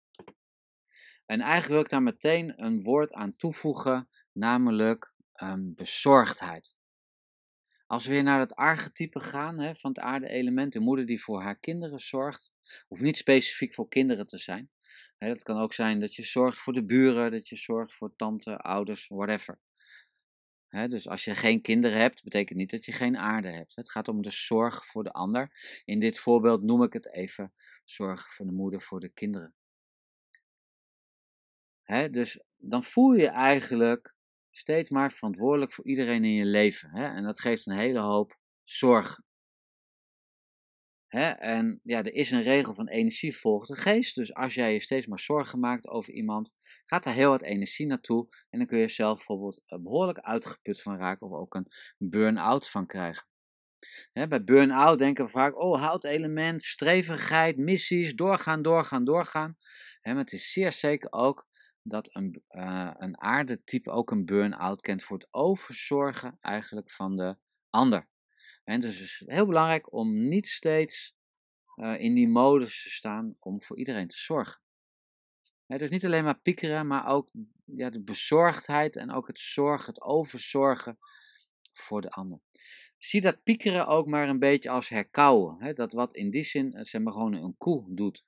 En 1.25 1.41
eigenlijk 1.41 1.71
wil 1.71 1.81
ik 1.81 1.89
daar 1.89 2.03
meteen 2.03 2.63
een 2.63 2.83
woord 2.83 3.13
aan 3.13 3.35
toevoegen, 3.35 4.09
namelijk 4.31 5.13
um, 5.43 5.75
bezorgdheid. 5.75 6.75
Als 7.87 8.05
we 8.05 8.11
weer 8.11 8.23
naar 8.23 8.39
het 8.39 8.55
archetype 8.55 9.19
gaan 9.19 9.75
van 9.75 9.89
het 9.89 9.99
aarde-element, 9.99 10.73
de 10.73 10.79
moeder 10.79 11.05
die 11.05 11.23
voor 11.23 11.41
haar 11.41 11.59
kinderen 11.59 11.99
zorgt, 11.99 12.53
hoeft 12.87 13.01
niet 13.01 13.17
specifiek 13.17 13.73
voor 13.73 13.87
kinderen 13.87 14.25
te 14.25 14.37
zijn. 14.37 14.71
Hè, 15.17 15.27
dat 15.27 15.43
kan 15.43 15.57
ook 15.57 15.73
zijn 15.73 15.99
dat 15.99 16.15
je 16.15 16.23
zorgt 16.23 16.59
voor 16.59 16.73
de 16.73 16.85
buren, 16.85 17.31
dat 17.31 17.47
je 17.49 17.55
zorgt 17.55 17.93
voor 17.93 18.15
tante, 18.15 18.57
ouders, 18.57 19.07
whatever. 19.07 19.59
Dus 20.73 21.07
als 21.07 21.23
je 21.23 21.35
geen 21.35 21.61
kinderen 21.61 21.97
hebt, 21.97 22.23
betekent 22.23 22.57
niet 22.57 22.71
dat 22.71 22.85
je 22.85 22.91
geen 22.91 23.17
aarde 23.17 23.47
hebt. 23.47 23.75
Het 23.75 23.91
gaat 23.91 24.07
om 24.07 24.21
de 24.21 24.29
zorg 24.29 24.85
voor 24.85 25.03
de 25.03 25.11
ander. 25.11 25.81
In 25.85 25.99
dit 25.99 26.19
voorbeeld 26.19 26.63
noem 26.63 26.83
ik 26.83 26.93
het 26.93 27.13
even 27.13 27.53
zorg 27.83 28.35
van 28.35 28.47
de 28.47 28.53
moeder 28.53 28.81
voor 28.81 28.99
de 28.99 29.09
kinderen. 29.09 29.53
Dus 32.11 32.43
dan 32.57 32.83
voel 32.83 33.13
je 33.13 33.27
eigenlijk 33.27 34.15
steeds 34.51 34.89
maar 34.89 35.11
verantwoordelijk 35.11 35.73
voor 35.73 35.85
iedereen 35.85 36.23
in 36.23 36.33
je 36.33 36.45
leven. 36.45 36.91
En 36.91 37.23
dat 37.23 37.39
geeft 37.39 37.67
een 37.67 37.77
hele 37.77 37.99
hoop 37.99 38.39
zorgen. 38.63 39.25
En 41.19 41.79
ja, 41.83 41.97
er 41.97 42.13
is 42.13 42.31
een 42.31 42.41
regel 42.41 42.73
van 42.73 42.87
energie 42.87 43.37
volgt 43.37 43.67
de 43.67 43.75
geest. 43.75 44.15
Dus 44.15 44.33
als 44.33 44.53
jij 44.53 44.73
je 44.73 44.79
steeds 44.79 45.05
maar 45.05 45.19
zorgen 45.19 45.59
maakt 45.59 45.87
over 45.87 46.13
iemand, 46.13 46.51
gaat 46.85 47.03
daar 47.03 47.13
heel 47.13 47.29
wat 47.29 47.41
energie 47.41 47.85
naartoe. 47.85 48.27
En 48.49 48.59
dan 48.59 48.67
kun 48.67 48.77
je 48.79 48.87
zelf 48.87 49.15
bijvoorbeeld 49.15 49.63
eh, 49.65 49.79
behoorlijk 49.79 50.19
uitgeput 50.19 50.81
van 50.81 50.97
raken 50.97 51.27
of 51.27 51.39
ook 51.39 51.55
een 51.55 51.67
burn-out 51.97 52.69
van 52.69 52.85
krijgen. 52.85 53.27
Bij 54.13 54.43
burn-out 54.43 54.97
denken 54.97 55.25
we 55.25 55.31
vaak, 55.31 55.59
oh, 55.59 55.81
houtelement, 55.81 56.61
strevigheid, 56.61 57.57
missies, 57.57 58.15
doorgaan, 58.15 58.61
doorgaan, 58.61 59.03
doorgaan. 59.03 59.57
Maar 60.01 60.15
het 60.15 60.33
is 60.33 60.51
zeer 60.51 60.71
zeker 60.71 61.11
ook 61.11 61.47
dat 61.81 62.15
een, 62.15 62.43
uh, 62.49 62.91
een 62.97 63.21
aardetype 63.21 63.91
ook 63.91 64.11
een 64.11 64.25
burn-out 64.25 64.81
kent 64.81 65.03
voor 65.03 65.17
het 65.17 65.27
overzorgen 65.31 66.37
eigenlijk 66.41 66.91
van 66.91 67.15
de 67.15 67.37
ander. 67.69 68.11
En 68.63 68.79
dus 68.79 68.99
het 68.99 69.03
is 69.03 69.23
heel 69.25 69.45
belangrijk 69.45 69.93
om 69.93 70.27
niet 70.27 70.47
steeds 70.47 71.15
uh, 71.75 71.99
in 71.99 72.13
die 72.13 72.27
modus 72.27 72.83
te 72.83 72.89
staan 72.89 73.35
om 73.39 73.61
voor 73.61 73.77
iedereen 73.77 74.07
te 74.07 74.17
zorgen. 74.17 74.61
He, 75.65 75.77
dus 75.77 75.89
niet 75.89 76.05
alleen 76.05 76.23
maar 76.23 76.39
piekeren, 76.39 76.87
maar 76.87 77.07
ook 77.07 77.29
ja, 77.65 77.89
de 77.89 78.03
bezorgdheid 78.03 78.95
en 78.95 79.11
ook 79.11 79.27
het 79.27 79.39
zorgen, 79.39 79.93
het 79.93 80.01
overzorgen 80.01 80.97
voor 81.73 82.01
de 82.01 82.09
ander. 82.09 82.39
Zie 82.97 83.21
dat 83.21 83.43
piekeren 83.43 83.87
ook 83.87 84.07
maar 84.07 84.29
een 84.29 84.39
beetje 84.39 84.69
als 84.69 84.89
herkauwen. 84.89 85.75
dat 85.75 85.93
wat 85.93 86.15
in 86.15 86.29
die 86.29 86.43
zin, 86.43 86.85
zeg 86.85 87.01
maar, 87.01 87.13
gewoon 87.13 87.33
een 87.33 87.57
koe 87.57 87.95
doet. 87.95 88.25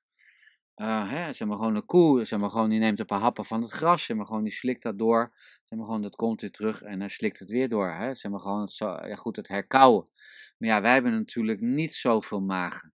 Uh, 0.75 1.12
hè, 1.12 1.34
zeg 1.34 1.48
maar 1.48 1.58
gewoon 1.58 1.75
een 1.75 1.86
koe, 1.86 2.25
zeg 2.25 2.39
maar 2.39 2.50
gewoon 2.50 2.70
die 2.70 2.79
neemt 2.79 3.00
een 3.00 3.05
paar 3.05 3.20
happen 3.20 3.46
van 3.46 3.62
het 3.62 3.72
gras, 3.72 4.05
zeg 4.05 4.17
maar 4.17 4.25
gewoon 4.25 4.44
die 4.44 4.53
slikt 4.53 4.84
dat 4.84 4.98
door, 4.98 5.34
zeg 5.63 5.77
maar 5.79 5.88
gewoon 5.88 6.01
dat 6.01 6.15
komt 6.15 6.41
weer 6.41 6.51
terug 6.51 6.82
en 6.82 7.00
hij 7.00 7.10
slikt 7.10 7.39
het 7.39 7.50
weer 7.50 7.70
door, 7.70 7.91
hè, 7.91 8.13
zeg 8.13 8.32
maar 8.32 8.41
gewoon 8.41 8.62
het, 8.62 8.72
zo, 8.72 8.86
ja 8.86 9.15
goed, 9.15 9.36
het 9.36 9.48
herkauwen. 9.48 10.10
Maar 10.58 10.70
ja, 10.70 10.82
wij 10.82 10.94
hebben 10.94 11.12
natuurlijk 11.12 11.62
niet 11.62 11.94
zoveel 11.94 12.39
magen. 12.39 12.94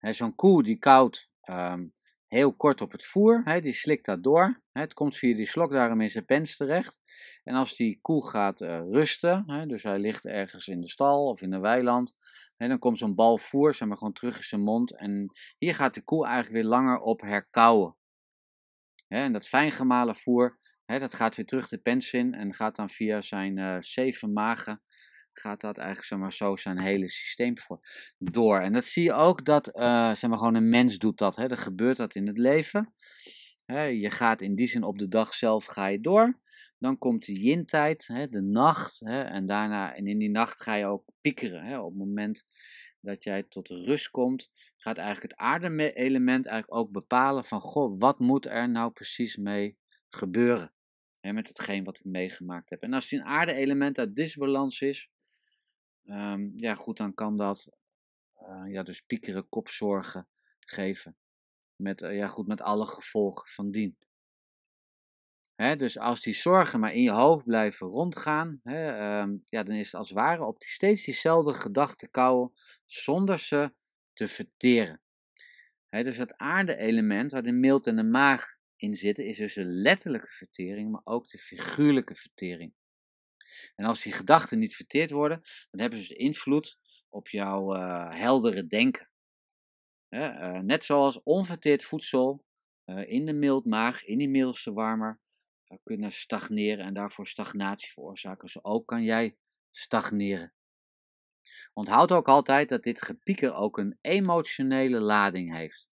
Zo'n 0.00 0.34
koe 0.34 0.62
die 0.62 0.78
koudt 0.78 1.30
um, 1.50 1.94
heel 2.26 2.54
kort 2.54 2.80
op 2.80 2.92
het 2.92 3.04
voer, 3.04 3.40
hè, 3.44 3.60
die 3.60 3.72
slikt 3.72 4.04
dat 4.04 4.22
door, 4.22 4.62
hè, 4.72 4.80
het 4.80 4.94
komt 4.94 5.16
via 5.16 5.36
die 5.36 5.46
slokdarm 5.46 6.00
in 6.00 6.10
zijn 6.10 6.24
pens 6.24 6.56
terecht. 6.56 7.00
En 7.44 7.54
als 7.54 7.76
die 7.76 7.98
koe 8.02 8.28
gaat 8.28 8.60
uh, 8.60 8.80
rusten, 8.90 9.50
hè, 9.50 9.66
dus 9.66 9.82
hij 9.82 9.98
ligt 9.98 10.26
ergens 10.26 10.68
in 10.68 10.80
de 10.80 10.88
stal 10.88 11.28
of 11.28 11.42
in 11.42 11.52
een 11.52 11.60
weiland, 11.60 12.14
dan 12.68 12.78
komt 12.78 12.98
zo'n 12.98 13.14
bal 13.14 13.38
voer, 13.38 13.74
zeg 13.74 13.88
maar, 13.88 13.96
gewoon 13.96 14.12
terug 14.12 14.36
in 14.36 14.44
zijn 14.44 14.60
mond. 14.60 14.96
En 14.96 15.30
hier 15.58 15.74
gaat 15.74 15.94
de 15.94 16.02
koe 16.02 16.26
eigenlijk 16.26 16.54
weer 16.54 16.70
langer 16.70 16.98
op 16.98 17.20
herkauwen. 17.20 17.96
en 19.08 19.32
dat 19.32 19.48
fijn 19.48 19.70
gemalen 19.70 20.16
voer, 20.16 20.58
dat 20.98 21.14
gaat 21.14 21.36
weer 21.36 21.46
terug 21.46 21.68
de 21.68 21.78
pens 21.78 22.12
in 22.12 22.34
en 22.34 22.54
gaat 22.54 22.76
dan 22.76 22.90
via 22.90 23.20
zijn 23.20 23.56
uh, 23.56 23.76
zeven 23.78 24.32
magen, 24.32 24.82
gaat 25.32 25.60
dat 25.60 25.78
eigenlijk 25.78 26.08
zeg 26.08 26.18
maar, 26.18 26.32
zo 26.32 26.56
zijn 26.56 26.80
hele 26.80 27.08
systeem 27.08 27.54
door. 28.18 28.60
En 28.60 28.72
dat 28.72 28.84
zie 28.84 29.04
je 29.04 29.12
ook 29.12 29.44
dat, 29.44 29.76
uh, 29.76 30.14
zeg 30.14 30.30
maar, 30.30 30.38
gewoon 30.38 30.54
een 30.54 30.68
mens 30.68 30.98
doet 30.98 31.18
dat. 31.18 31.36
Hè. 31.36 31.50
Er 31.50 31.56
gebeurt 31.56 31.96
dat 31.96 32.14
in 32.14 32.26
het 32.26 32.38
leven. 32.38 32.94
je 33.66 34.10
gaat 34.10 34.40
in 34.40 34.54
die 34.54 34.66
zin 34.66 34.82
op 34.82 34.98
de 34.98 35.08
dag 35.08 35.34
zelf 35.34 35.64
ga 35.64 35.86
je 35.86 36.00
door. 36.00 36.40
Dan 36.80 36.98
komt 36.98 37.24
de 37.24 37.32
yin-tijd, 37.32 38.06
de 38.06 38.40
nacht. 38.40 39.00
Hè, 39.00 39.22
en 39.22 39.46
daarna, 39.46 39.94
en 39.94 40.06
in 40.06 40.18
die 40.18 40.30
nacht 40.30 40.62
ga 40.62 40.74
je 40.74 40.86
ook 40.86 41.04
piekeren. 41.20 41.64
Hè, 41.64 41.78
op 41.78 41.88
het 41.88 41.98
moment 41.98 42.44
dat 43.00 43.24
jij 43.24 43.42
tot 43.42 43.68
rust 43.68 44.10
komt, 44.10 44.50
gaat 44.76 44.98
eigenlijk 44.98 45.32
het 45.32 45.40
aarde-element 45.40 46.46
eigenlijk 46.46 46.80
ook 46.80 46.90
bepalen 46.90 47.44
van, 47.44 47.60
goh, 47.60 47.98
wat 47.98 48.18
moet 48.18 48.46
er 48.46 48.68
nou 48.68 48.92
precies 48.92 49.36
mee 49.36 49.76
gebeuren? 50.08 50.72
Hè, 51.20 51.32
met 51.32 51.48
hetgeen 51.48 51.84
wat 51.84 51.98
ik 51.98 52.04
meegemaakt 52.04 52.70
heb. 52.70 52.82
En 52.82 52.92
als 52.92 53.08
die 53.08 53.18
een 53.18 53.24
aarde-element 53.24 53.98
uit 53.98 54.16
disbalans 54.16 54.80
is, 54.80 55.10
um, 56.04 56.52
ja 56.56 56.74
goed, 56.74 56.96
dan 56.96 57.14
kan 57.14 57.36
dat 57.36 57.68
uh, 58.42 58.72
ja, 58.72 58.82
dus 58.82 59.00
piekeren, 59.00 59.48
kopzorgen 59.48 60.28
geven. 60.60 61.16
Met, 61.76 62.02
uh, 62.02 62.16
ja 62.16 62.28
goed, 62.28 62.46
met 62.46 62.60
alle 62.60 62.86
gevolgen 62.86 63.48
van 63.48 63.70
dien 63.70 63.96
dus 65.60 65.98
als 65.98 66.20
die 66.20 66.34
zorgen 66.34 66.80
maar 66.80 66.92
in 66.92 67.02
je 67.02 67.10
hoofd 67.10 67.44
blijven 67.44 67.86
rondgaan, 67.86 68.60
ehm, 68.64 69.36
ja, 69.48 69.62
dan 69.62 69.74
is 69.74 69.86
het 69.86 69.94
als 69.94 70.08
het 70.08 70.18
ware 70.18 70.44
op 70.44 70.60
die, 70.60 70.68
steeds 70.68 71.04
diezelfde 71.04 71.52
gedachten 71.52 72.10
kouwen 72.10 72.52
zonder 72.86 73.38
ze 73.38 73.72
te 74.12 74.28
verteren. 74.28 75.00
dus 75.90 76.16
het 76.16 76.36
aarde-element 76.36 77.32
waar 77.32 77.42
de 77.42 77.52
mild 77.52 77.86
en 77.86 77.96
de 77.96 78.02
maag 78.02 78.58
in 78.76 78.96
zitten, 78.96 79.26
is 79.26 79.36
dus 79.36 79.54
de 79.54 79.64
letterlijke 79.64 80.30
vertering, 80.30 80.90
maar 80.90 81.00
ook 81.04 81.28
de 81.28 81.38
figuurlijke 81.38 82.14
vertering. 82.14 82.74
En 83.76 83.84
als 83.84 84.02
die 84.02 84.12
gedachten 84.12 84.58
niet 84.58 84.76
verteerd 84.76 85.10
worden, 85.10 85.40
dan 85.70 85.80
hebben 85.80 85.98
ze 85.98 86.08
dus 86.08 86.16
invloed 86.16 86.78
op 87.08 87.28
jouw 87.28 87.76
uh, 87.76 88.14
heldere 88.14 88.66
denken. 88.66 89.08
Uh, 90.08 90.58
net 90.58 90.84
zoals 90.84 91.22
onverteerd 91.22 91.84
voedsel 91.84 92.44
uh, 92.86 93.10
in 93.10 93.26
de 93.26 93.32
mildmaag, 93.32 94.04
in 94.04 94.18
die 94.18 94.28
middelste 94.28 94.72
warmer, 94.72 95.20
kunnen 95.82 96.12
stagneren 96.12 96.84
en 96.84 96.94
daarvoor 96.94 97.26
stagnatie 97.26 97.92
veroorzaken. 97.92 98.48
Zo 98.48 98.58
ook 98.62 98.86
kan 98.86 99.02
jij 99.02 99.36
stagneren. 99.70 100.52
Onthoud 101.72 102.12
ook 102.12 102.28
altijd 102.28 102.68
dat 102.68 102.82
dit 102.82 103.02
gepieker 103.02 103.54
ook 103.54 103.78
een 103.78 103.98
emotionele 104.00 105.00
lading 105.00 105.54
heeft. 105.56 105.90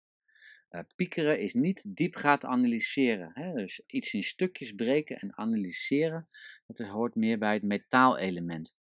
Uh, 0.69 0.81
piekeren 0.95 1.39
is 1.39 1.53
niet 1.53 1.95
diep 1.95 2.15
gaat 2.15 2.45
analyseren. 2.45 3.31
Hè? 3.33 3.53
Dus 3.53 3.81
iets 3.87 4.13
in 4.13 4.23
stukjes 4.23 4.71
breken 4.71 5.19
en 5.19 5.37
analyseren, 5.37 6.29
dat 6.65 6.87
hoort 6.87 7.15
meer 7.15 7.37
bij 7.37 7.53
het 7.53 7.63
metaalelement. 7.63 8.75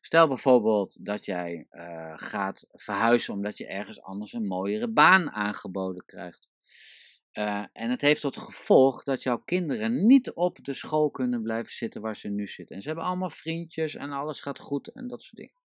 Stel 0.00 0.28
bijvoorbeeld 0.28 1.04
dat 1.04 1.24
jij 1.24 1.66
uh, 1.70 2.12
gaat 2.16 2.66
verhuizen 2.72 3.34
omdat 3.34 3.58
je 3.58 3.66
ergens 3.66 4.02
anders 4.02 4.32
een 4.32 4.46
mooiere 4.46 4.88
baan 4.88 5.30
aangeboden 5.30 6.04
krijgt. 6.04 6.48
Uh, 7.38 7.64
en 7.72 7.90
het 7.90 8.00
heeft 8.00 8.20
tot 8.20 8.36
gevolg 8.36 9.02
dat 9.02 9.22
jouw 9.22 9.42
kinderen 9.44 10.06
niet 10.06 10.32
op 10.32 10.64
de 10.64 10.74
school 10.74 11.10
kunnen 11.10 11.42
blijven 11.42 11.72
zitten 11.72 12.00
waar 12.00 12.16
ze 12.16 12.28
nu 12.28 12.46
zitten. 12.46 12.76
En 12.76 12.82
ze 12.82 12.88
hebben 12.88 13.06
allemaal 13.06 13.30
vriendjes 13.30 13.94
en 13.94 14.10
alles 14.10 14.40
gaat 14.40 14.58
goed 14.58 14.92
en 14.92 15.06
dat 15.06 15.22
soort 15.22 15.36
dingen. 15.36 15.64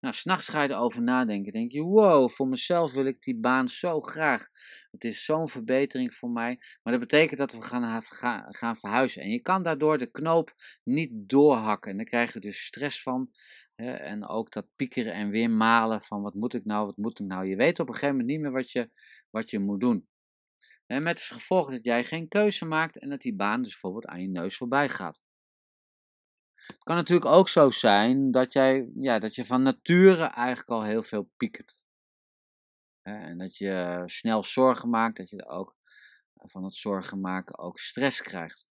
Nou, 0.00 0.14
s'nachts 0.14 0.48
ga 0.48 0.62
je 0.62 0.68
erover 0.68 1.02
nadenken. 1.02 1.52
Denk 1.52 1.72
je, 1.72 1.82
wow, 1.82 2.30
voor 2.30 2.48
mezelf 2.48 2.92
wil 2.92 3.06
ik 3.06 3.22
die 3.22 3.36
baan 3.36 3.68
zo 3.68 4.00
graag. 4.00 4.48
Het 4.90 5.04
is 5.04 5.24
zo'n 5.24 5.48
verbetering 5.48 6.14
voor 6.14 6.30
mij. 6.30 6.58
Maar 6.82 6.92
dat 6.92 7.02
betekent 7.02 7.38
dat 7.38 7.52
we 7.52 7.62
gaan, 7.62 8.02
gaan, 8.48 8.76
verhuizen. 8.76 9.22
En 9.22 9.30
je 9.30 9.40
kan 9.40 9.62
daardoor 9.62 9.98
de 9.98 10.10
knoop 10.10 10.54
niet 10.84 11.10
doorhakken. 11.14 11.90
En 11.90 11.96
dan 11.96 12.06
krijg 12.06 12.32
je 12.32 12.40
dus 12.40 12.64
stress 12.64 13.02
van. 13.02 13.30
Hè, 13.74 13.92
en 13.92 14.26
ook 14.28 14.52
dat 14.52 14.66
piekeren 14.76 15.12
en 15.12 15.30
weer 15.30 15.50
malen 15.50 16.02
van 16.02 16.22
wat 16.22 16.34
moet 16.34 16.54
ik 16.54 16.64
nou, 16.64 16.86
wat 16.86 16.96
moet 16.96 17.20
ik 17.20 17.26
nou. 17.26 17.46
Je 17.46 17.56
weet 17.56 17.80
op 17.80 17.86
een 17.86 17.94
gegeven 17.94 18.16
moment 18.16 18.32
niet 18.32 18.40
meer 18.40 18.52
wat 18.52 18.70
je, 18.70 18.90
wat 19.30 19.50
je 19.50 19.58
moet 19.58 19.80
doen. 19.80 20.08
En 20.90 21.02
met 21.02 21.14
als 21.14 21.28
gevolg 21.28 21.70
dat 21.70 21.84
jij 21.84 22.04
geen 22.04 22.28
keuze 22.28 22.64
maakt 22.64 22.98
en 22.98 23.08
dat 23.08 23.20
die 23.20 23.34
baan 23.34 23.62
dus 23.62 23.70
bijvoorbeeld 23.70 24.06
aan 24.06 24.22
je 24.22 24.28
neus 24.28 24.56
voorbij 24.56 24.88
gaat. 24.88 25.22
Het 26.54 26.82
kan 26.82 26.96
natuurlijk 26.96 27.30
ook 27.30 27.48
zo 27.48 27.70
zijn 27.70 28.30
dat, 28.30 28.52
jij, 28.52 28.90
ja, 28.94 29.18
dat 29.18 29.34
je 29.34 29.44
van 29.44 29.62
nature 29.62 30.24
eigenlijk 30.24 30.68
al 30.68 30.84
heel 30.84 31.02
veel 31.02 31.30
piekert. 31.36 31.84
En 33.02 33.38
dat 33.38 33.56
je 33.56 34.02
snel 34.06 34.44
zorgen 34.44 34.90
maakt, 34.90 35.16
dat 35.16 35.28
je 35.28 35.46
ook 35.46 35.76
van 36.34 36.64
het 36.64 36.74
zorgen 36.74 37.20
maken 37.20 37.58
ook 37.58 37.78
stress 37.78 38.22
krijgt. 38.22 38.69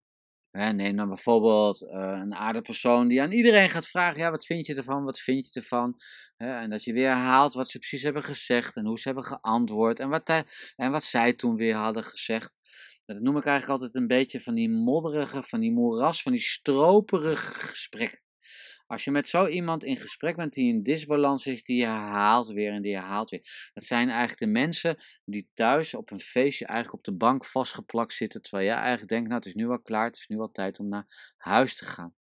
Neem 0.52 0.96
dan 0.96 1.08
bijvoorbeeld 1.08 1.82
uh, 1.82 1.90
een 1.92 2.36
aardepersoon 2.36 3.08
die 3.08 3.22
aan 3.22 3.32
iedereen 3.32 3.70
gaat 3.70 3.88
vragen: 3.88 4.20
ja, 4.20 4.32
wat 4.32 4.46
vind 4.46 4.66
je 4.66 4.76
ervan? 4.76 5.04
Wat 5.04 5.20
vind 5.20 5.54
je 5.54 5.60
ervan? 5.60 6.02
En 6.38 6.70
dat 6.70 6.84
je 6.84 6.94
weer 6.94 7.08
herhaalt 7.08 7.54
wat 7.54 7.70
ze 7.70 7.78
precies 7.78 8.04
hebben 8.04 8.24
gezegd 8.24 8.76
en 8.76 8.86
hoe 8.86 9.00
ze 9.00 9.08
hebben 9.08 9.26
geantwoord 9.26 10.00
en 10.00 10.10
wat, 10.10 10.44
en 10.76 10.92
wat 10.92 11.04
zij 11.04 11.34
toen 11.34 11.56
weer 11.56 11.76
hadden 11.76 12.04
gezegd. 12.04 12.58
Dat 13.06 13.20
noem 13.20 13.38
ik 13.38 13.46
eigenlijk 13.46 13.82
altijd 13.82 14.02
een 14.02 14.08
beetje 14.08 14.42
van 14.42 14.54
die 14.54 14.70
modderige, 14.70 15.44
van 15.44 15.60
die 15.60 15.72
moeras, 15.72 16.22
van 16.22 16.32
die 16.32 16.42
stroperige 16.42 17.54
gesprekken. 17.54 18.22
Als 18.90 19.04
je 19.04 19.12
met 19.12 19.30
zo 19.30 19.48
iemand 19.48 19.84
in 19.84 19.98
gesprek 19.98 20.36
bent 20.36 20.54
die 20.54 20.74
in 20.74 20.84
disbalans 20.84 21.46
is, 21.46 21.64
die 21.64 21.86
herhaalt 21.86 22.48
weer 22.48 22.72
en 22.72 22.82
die 22.82 22.96
herhaalt 22.96 23.30
weer. 23.30 23.70
Dat 23.74 23.84
zijn 23.84 24.10
eigenlijk 24.10 24.40
de 24.40 24.48
mensen 24.48 25.04
die 25.26 25.50
thuis 25.54 25.94
op 25.94 26.12
een 26.12 26.20
feestje 26.20 26.66
eigenlijk 26.66 26.98
op 26.98 27.04
de 27.04 27.18
bank 27.18 27.46
vastgeplakt 27.46 28.14
zitten, 28.14 28.42
terwijl 28.42 28.68
jij 28.68 28.78
eigenlijk 28.78 29.10
denkt, 29.10 29.28
nou 29.28 29.38
het 29.38 29.46
is 29.46 29.54
nu 29.54 29.70
al 29.70 29.82
klaar, 29.82 30.06
het 30.06 30.16
is 30.16 30.28
nu 30.28 30.40
al 30.40 30.52
tijd 30.52 30.80
om 30.80 30.88
naar 30.88 31.34
huis 31.38 31.76
te 31.76 31.86
gaan. 31.86 32.16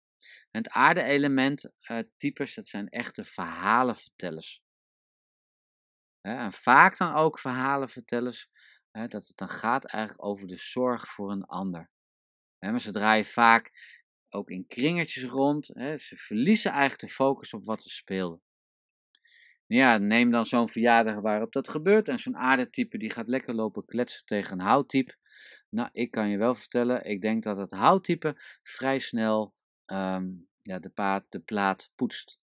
En 0.50 0.62
het 0.62 0.68
aarde-element 0.68 1.70
uh, 1.80 1.99
types, 2.16 2.54
dat 2.54 2.68
zijn 2.68 2.88
echte 2.88 3.25
verhalenvertellers. 3.25 4.62
en 6.20 6.52
vaak 6.52 6.96
dan 6.96 7.14
ook 7.14 7.38
verhalenvertellers, 7.38 8.50
hè, 8.90 9.06
dat 9.06 9.26
het 9.26 9.37
dan 9.37 9.49
gaat 9.49 9.85
eigenlijk 9.85 10.25
over 10.25 10.46
de 10.46 10.56
zorg 10.56 11.08
voor 11.08 11.30
een 11.30 11.44
ander. 11.44 11.90
Hè, 12.58 12.70
maar 12.70 12.80
ze 12.80 12.90
draaien 12.90 13.25
vaak 13.25 13.70
ook 14.37 14.50
in 14.50 14.66
kringetjes 14.66 15.25
rond. 15.25 15.71
Hè. 15.73 15.99
Ze 15.99 16.16
verliezen 16.16 16.71
eigenlijk 16.71 17.00
de 17.00 17.09
focus 17.09 17.52
op 17.52 17.64
wat 17.64 17.85
er 17.85 17.90
speelde. 17.90 18.40
Ja, 19.66 19.99
neem 19.99 20.31
dan 20.31 20.47
zo'n 20.47 20.69
verjaardag 20.69 21.21
waarop 21.21 21.52
dat 21.52 21.69
gebeurt 21.69 22.09
en 22.09 22.19
zo'n 22.19 22.37
aardetype 22.37 22.99
die 22.99 23.11
gaat 23.11 23.28
lekker 23.28 23.55
lopen 23.55 23.85
kletsen 23.85 24.25
tegen 24.25 24.52
een 24.52 24.66
houttype. 24.66 25.16
Nou, 25.71 25.88
ik 25.93 26.11
kan 26.11 26.28
je 26.28 26.38
wel 26.38 26.55
vertellen, 26.55 27.05
ik 27.05 27.21
denk 27.21 27.43
dat 27.43 27.57
het 27.57 27.71
houttype 27.71 28.35
vrij 28.62 28.99
snel 28.99 29.55
ehm, 29.85 30.26
ja, 30.62 30.78
de, 30.78 31.23
de 31.28 31.40
plaat 31.40 31.93
poetst, 31.95 32.38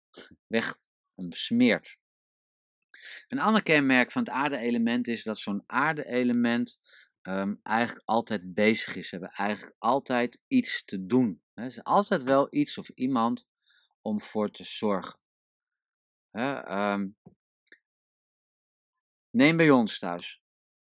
weg 0.46 0.74
smeert. 1.28 1.98
Een 3.28 3.38
ander 3.38 3.62
kenmerk 3.62 4.12
van 4.12 4.22
het 4.22 4.30
aarde-element 4.30 5.08
is 5.08 5.22
dat 5.22 5.38
zo'n 5.38 5.62
aarde-element 5.66 6.78
um, 7.22 7.60
eigenlijk 7.62 8.02
altijd 8.04 8.54
bezig 8.54 8.96
is. 8.96 9.08
Ze 9.08 9.16
hebben 9.16 9.34
eigenlijk 9.36 9.76
altijd 9.78 10.40
iets 10.46 10.84
te 10.84 11.06
doen. 11.06 11.41
Er 11.54 11.64
is 11.64 11.84
altijd 11.84 12.22
wel 12.22 12.46
iets 12.50 12.78
of 12.78 12.88
iemand 12.88 13.48
om 14.00 14.20
voor 14.20 14.50
te 14.50 14.64
zorgen. 14.64 15.18
Um, 16.32 17.16
neem 19.30 19.56
bij 19.56 19.70
ons 19.70 19.98
thuis. 19.98 20.40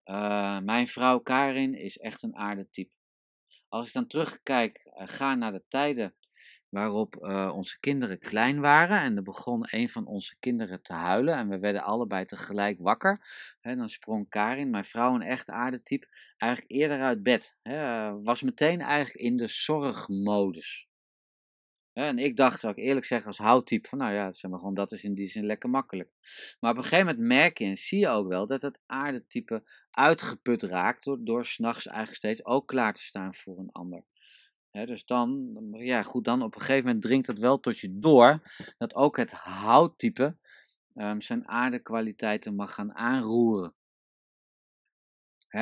Uh, 0.05 0.61
mijn 0.61 0.89
vrouw 0.89 1.19
Karin 1.19 1.75
is 1.75 1.99
echt 1.99 2.23
een 2.23 2.37
aardetype. 2.37 2.93
Als 3.69 3.87
ik 3.87 3.93
dan 3.93 4.07
terugkijk, 4.07 4.85
uh, 4.85 5.09
ga 5.09 5.35
naar 5.35 5.53
de 5.53 5.65
tijden 5.69 6.15
waarop 6.71 7.17
uh, 7.21 7.53
onze 7.55 7.81
kinderen 7.81 8.19
klein 8.19 8.61
waren. 8.61 9.01
En 9.01 9.17
er 9.17 9.23
begon 9.23 9.67
een 9.71 9.89
van 9.89 10.07
onze 10.07 10.37
kinderen 10.39 10.83
te 10.83 10.93
huilen. 10.93 11.35
En 11.35 11.49
we 11.49 11.59
werden 11.59 11.83
allebei 11.83 12.25
tegelijk 12.25 12.79
wakker. 12.81 13.21
En 13.61 13.79
dan 13.79 13.89
sprong 13.89 14.29
Karin, 14.29 14.71
mijn 14.71 14.85
vrouw, 14.85 15.15
een 15.15 15.23
echt 15.23 15.51
aardetype, 15.51 16.07
eigenlijk 16.37 16.73
eerder 16.73 17.01
uit 17.01 17.23
bed. 17.23 17.57
Was 18.23 18.43
meteen 18.43 18.81
eigenlijk 18.81 19.25
in 19.25 19.37
de 19.37 19.49
zorgmodus. 19.49 20.89
En 21.93 22.19
ik 22.19 22.37
dacht, 22.37 22.61
zou 22.61 22.73
ik 22.73 22.85
eerlijk 22.85 23.07
zeggen, 23.07 23.27
als 23.27 23.39
houttype, 23.39 23.89
van 23.89 23.99
nou 23.99 24.13
ja, 24.13 24.33
zeg 24.33 24.51
maar 24.51 24.59
gewoon, 24.59 24.75
dat 24.75 24.93
is 24.93 25.05
in 25.05 25.15
die 25.15 25.27
zin 25.27 25.47
lekker 25.47 25.71
makkelijk. 25.71 26.11
Maar 26.61 26.71
op 26.71 26.77
een 26.77 26.83
gegeven 26.83 27.07
moment 27.07 27.25
merk 27.27 27.59
je 27.59 27.65
en 27.65 27.77
zie 27.77 27.99
je 27.99 28.09
ook 28.09 28.29
wel 28.29 28.47
dat 28.47 28.63
het 28.63 28.81
aardetype 28.87 29.63
uitgeput 29.91 30.63
raakt 30.63 31.05
door, 31.05 31.19
door 31.25 31.47
s'nachts 31.47 31.87
eigenlijk 31.87 32.17
steeds 32.17 32.45
ook 32.45 32.67
klaar 32.67 32.93
te 32.95 33.03
staan 33.03 33.35
voor 33.35 33.59
een 33.59 33.73
ander 33.73 34.05
dus 34.71 35.05
dan, 35.05 35.59
ja 35.73 36.03
goed, 36.03 36.25
dan 36.25 36.43
op 36.43 36.55
een 36.55 36.61
gegeven 36.61 36.85
moment 36.85 37.03
dringt 37.03 37.27
het 37.27 37.39
wel 37.39 37.61
tot 37.61 37.79
je 37.79 37.99
door 37.99 38.41
dat 38.79 38.95
ook 38.95 39.17
het 39.17 39.33
houttype 39.33 40.37
um, 40.95 41.21
zijn 41.21 41.49
aardekwaliteiten 41.49 42.55
mag 42.55 42.75
gaan 42.75 42.95
aanroeren. 42.95 43.75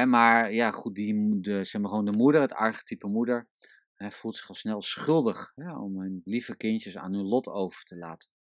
maar 0.07 0.53
ja, 0.53 0.71
goed, 0.71 0.95
die, 0.95 1.41
de, 1.41 1.65
zeg 1.65 1.81
maar 1.81 1.91
gewoon 1.91 2.05
de 2.05 2.17
moeder, 2.17 2.41
het 2.41 2.53
archetype 2.53 3.07
moeder, 3.07 3.49
voelt 3.97 4.37
zich 4.37 4.49
al 4.49 4.55
snel 4.55 4.83
schuldig 4.83 5.53
om 5.57 6.01
hun 6.01 6.21
lieve 6.25 6.57
kindjes 6.57 6.97
aan 6.97 7.13
hun 7.13 7.25
lot 7.25 7.47
over 7.47 7.85
te 7.85 7.97
laten. 7.97 8.31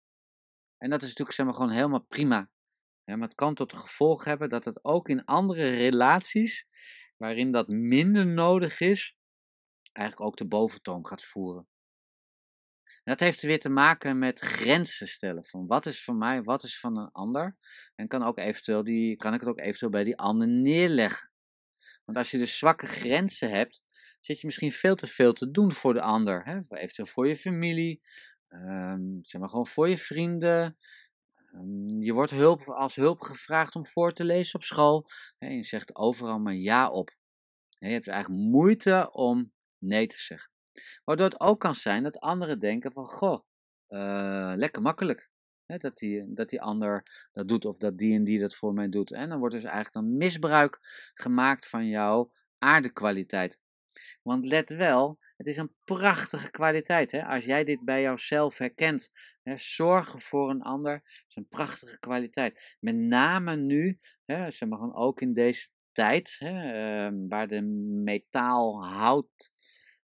En 0.79 0.91
dat 0.91 1.03
is 1.03 1.09
natuurlijk 1.09 1.37
zeg 1.37 1.47
maar, 1.47 1.55
gewoon 1.55 1.71
helemaal 1.71 2.05
prima. 2.09 2.51
maar 3.05 3.21
het 3.21 3.35
kan 3.35 3.55
tot 3.55 3.73
gevolg 3.73 4.25
hebben 4.25 4.49
dat 4.49 4.65
het 4.65 4.85
ook 4.85 5.09
in 5.09 5.25
andere 5.25 5.69
relaties, 5.71 6.67
waarin 7.17 7.53
dat 7.53 7.69
minder 7.69 8.27
nodig 8.27 8.81
is, 8.81 9.18
eigenlijk 9.99 10.21
ook 10.21 10.37
de 10.37 10.47
boventoon 10.47 11.07
gaat 11.07 11.25
voeren. 11.25 11.67
En 12.85 13.15
dat 13.15 13.21
heeft 13.21 13.41
weer 13.41 13.59
te 13.59 13.69
maken 13.69 14.19
met 14.19 14.39
grenzen 14.39 15.09
stellen. 15.09 15.45
Van 15.45 15.67
wat 15.67 15.87
is 15.87 16.05
van 16.05 16.19
mij, 16.19 16.43
wat 16.43 16.63
is 16.63 16.81
van 16.81 16.99
een 16.99 17.13
ander. 17.13 17.57
En 17.95 18.09
kan, 18.09 18.23
ook 18.23 18.39
eventueel 18.39 18.85
die, 18.85 19.17
kan 19.17 19.35
ik 19.35 19.41
het 19.41 19.49
ook 19.49 19.59
eventueel 19.59 19.91
bij 19.91 20.05
die 20.05 20.19
ander 20.19 20.49
neerleggen. 20.49 21.31
Want 22.05 22.19
als 22.19 22.31
je 22.31 22.39
dus 22.39 22.59
zwakke 22.59 22.87
grenzen 22.87 23.51
hebt, 23.51 23.83
zit 24.21 24.41
je 24.41 24.47
misschien 24.47 24.73
veel 24.73 24.95
te 24.95 25.07
veel 25.07 25.33
te 25.33 25.51
doen 25.51 25.73
voor 25.73 25.95
de 25.95 26.01
ander. 26.01 26.45
Hè? 26.45 26.59
Eventueel 26.69 27.07
voor 27.07 27.29
je 27.29 27.37
familie, 27.37 28.03
um, 28.49 29.19
zeg 29.23 29.41
maar 29.41 29.51
gewoon 29.51 29.67
voor 29.67 29.89
je 29.89 29.99
vrienden. 29.99 30.79
Um, 31.55 32.03
je 32.03 32.13
wordt 32.13 32.31
hulp, 32.31 32.69
als 32.69 32.95
hulp 32.95 33.21
gevraagd 33.21 33.75
om 33.75 33.87
voor 33.87 34.13
te 34.13 34.25
lezen 34.25 34.55
op 34.55 34.63
school. 34.63 35.11
Je 35.39 35.65
zegt 35.65 35.97
overal 35.97 36.39
maar 36.39 36.55
ja 36.55 36.91
op. 36.91 37.17
Je 37.79 37.89
hebt 37.89 38.09
eigenlijk 38.09 38.43
moeite 38.43 39.13
om 39.13 39.53
nee 39.79 40.07
te 40.07 40.19
zeggen. 40.19 40.51
Waardoor 41.05 41.27
het 41.27 41.41
ook 41.41 41.61
kan 41.61 41.75
zijn 41.75 42.03
dat 42.03 42.21
anderen 42.21 42.59
denken 42.59 42.93
van, 42.93 43.05
goh, 43.05 43.45
uh, 43.89 44.53
lekker 44.57 44.83
makkelijk. 44.83 45.31
dat, 45.67 45.97
die, 45.97 46.35
dat 46.35 46.49
die 46.49 46.61
ander 46.61 47.27
dat 47.33 47.49
doet 47.49 47.65
of 47.65 47.77
dat 47.77 47.99
die 47.99 48.15
en 48.15 48.25
die 48.25 48.41
dat 48.41 48.55
voor 48.55 48.73
mij 48.73 48.89
doet. 48.89 49.13
En 49.13 49.29
dan 49.29 49.39
wordt 49.39 49.55
dus 49.55 49.65
eigenlijk 49.65 49.95
dan 49.95 50.17
misbruik 50.17 50.79
gemaakt 51.15 51.69
van 51.69 51.87
jouw 51.87 52.33
aardekwaliteit. 52.59 53.61
Want 54.23 54.47
let 54.47 54.69
wel, 54.69 55.19
het 55.37 55.47
is 55.47 55.57
een 55.57 55.75
prachtige 55.85 56.51
kwaliteit. 56.51 57.11
Hè? 57.11 57.25
Als 57.25 57.45
jij 57.45 57.65
dit 57.65 57.85
bij 57.85 58.03
jouzelf 58.03 58.59
herkent, 58.59 59.13
hè, 59.43 59.57
zorgen 59.57 60.21
voor 60.21 60.51
een 60.51 60.63
ander 60.63 61.03
is 61.29 61.37
een 61.37 61.49
prachtige 61.49 61.99
kwaliteit. 61.99 62.77
Met 62.81 62.95
name 62.95 63.57
nu, 63.57 63.99
hè, 64.25 64.51
zeg 64.51 64.69
maar 64.69 64.95
ook 64.95 65.21
in 65.21 65.33
deze 65.33 65.69
tijd, 65.93 66.37
hè, 66.39 67.11
uh, 67.11 67.27
waar 67.29 67.49
de 67.49 67.63
metaal, 68.03 68.85
hout, 68.85 69.51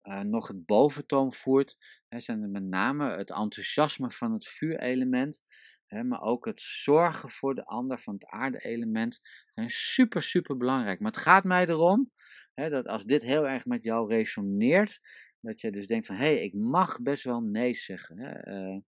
uh, 0.03 0.19
nog 0.19 0.47
het 0.47 0.65
boventoon 0.65 1.33
voert, 1.33 1.77
hè, 2.07 2.19
zijn 2.19 2.51
met 2.51 2.63
name 2.63 3.17
het 3.17 3.29
enthousiasme 3.29 4.11
van 4.11 4.33
het 4.33 4.47
vuurelement, 4.47 5.43
hè, 5.85 6.03
maar 6.03 6.21
ook 6.21 6.45
het 6.45 6.61
zorgen 6.61 7.29
voor 7.29 7.55
de 7.55 7.65
ander 7.65 7.99
van 7.99 8.13
het 8.13 8.25
aarde-element, 8.25 9.19
zijn 9.53 9.69
super, 9.69 10.21
super 10.21 10.57
belangrijk. 10.57 10.99
Maar 10.99 11.11
het 11.11 11.21
gaat 11.21 11.43
mij 11.43 11.67
erom 11.67 12.11
hè, 12.53 12.69
dat 12.69 12.87
als 12.87 13.03
dit 13.05 13.21
heel 13.21 13.47
erg 13.47 13.65
met 13.65 13.83
jou 13.83 14.09
resoneert, 14.09 14.99
dat 15.39 15.61
je 15.61 15.71
dus 15.71 15.87
denkt 15.87 16.05
van, 16.05 16.15
hé, 16.15 16.33
hey, 16.33 16.43
ik 16.43 16.53
mag 16.53 17.01
best 17.01 17.23
wel 17.23 17.39
nee 17.39 17.73
zeggen. 17.73 18.19
Hè, 18.19 18.53
uh, 18.53 18.79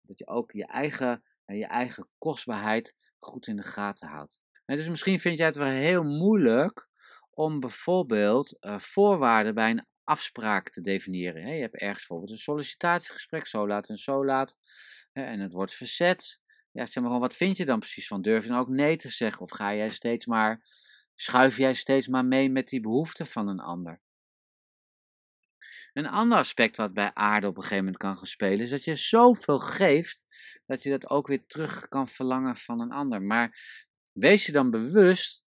dat 0.00 0.18
je 0.18 0.26
ook 0.26 0.52
je 0.52 0.66
eigen, 0.66 1.22
je 1.44 1.66
eigen 1.66 2.08
kostbaarheid 2.18 2.94
goed 3.18 3.46
in 3.46 3.56
de 3.56 3.62
gaten 3.62 4.08
houdt. 4.08 4.40
Dus 4.64 4.88
misschien 4.88 5.20
vind 5.20 5.38
jij 5.38 5.46
het 5.46 5.56
wel 5.56 5.68
heel 5.68 6.02
moeilijk 6.02 6.88
om 7.30 7.60
bijvoorbeeld 7.60 8.56
uh, 8.60 8.78
voorwaarden 8.78 9.54
bij 9.54 9.70
een 9.70 9.86
afspraak 10.04 10.70
te 10.70 10.80
definiëren. 10.80 11.54
Je 11.54 11.60
hebt 11.60 11.74
ergens 11.74 11.98
bijvoorbeeld 11.98 12.30
een 12.30 12.38
sollicitatiegesprek, 12.38 13.46
zo 13.46 13.66
laat 13.66 13.88
en 13.88 13.96
zo 13.96 14.24
laat, 14.24 14.56
en 15.12 15.40
het 15.40 15.52
wordt 15.52 15.74
verzet. 15.74 16.42
Ja, 16.70 16.86
zeg 16.86 16.94
maar 16.94 17.04
gewoon, 17.04 17.20
wat 17.20 17.36
vind 17.36 17.56
je 17.56 17.64
dan 17.64 17.78
precies 17.78 18.06
van? 18.06 18.22
Durf 18.22 18.42
je 18.42 18.48
dan 18.48 18.58
ook 18.58 18.68
nee 18.68 18.96
te 18.96 19.10
zeggen? 19.10 19.42
Of 19.42 19.50
ga 19.50 19.74
jij 19.74 19.90
steeds 19.90 20.26
maar, 20.26 20.64
schuif 21.14 21.56
jij 21.56 21.74
steeds 21.74 22.08
maar 22.08 22.24
mee 22.24 22.50
met 22.50 22.68
die 22.68 22.80
behoeften 22.80 23.26
van 23.26 23.48
een 23.48 23.60
ander? 23.60 24.00
Een 25.92 26.06
ander 26.06 26.38
aspect 26.38 26.76
wat 26.76 26.92
bij 26.92 27.10
aarde 27.14 27.46
op 27.46 27.56
een 27.56 27.62
gegeven 27.62 27.84
moment 27.84 28.02
kan 28.02 28.16
gaan 28.16 28.26
spelen, 28.26 28.60
is 28.60 28.70
dat 28.70 28.84
je 28.84 28.96
zoveel 28.96 29.58
geeft, 29.58 30.26
dat 30.66 30.82
je 30.82 30.90
dat 30.90 31.10
ook 31.10 31.26
weer 31.26 31.46
terug 31.46 31.88
kan 31.88 32.08
verlangen 32.08 32.56
van 32.56 32.80
een 32.80 32.92
ander. 32.92 33.22
Maar 33.22 33.58
wees 34.12 34.46
je 34.46 34.52
dan 34.52 34.70
bewust 34.70 35.43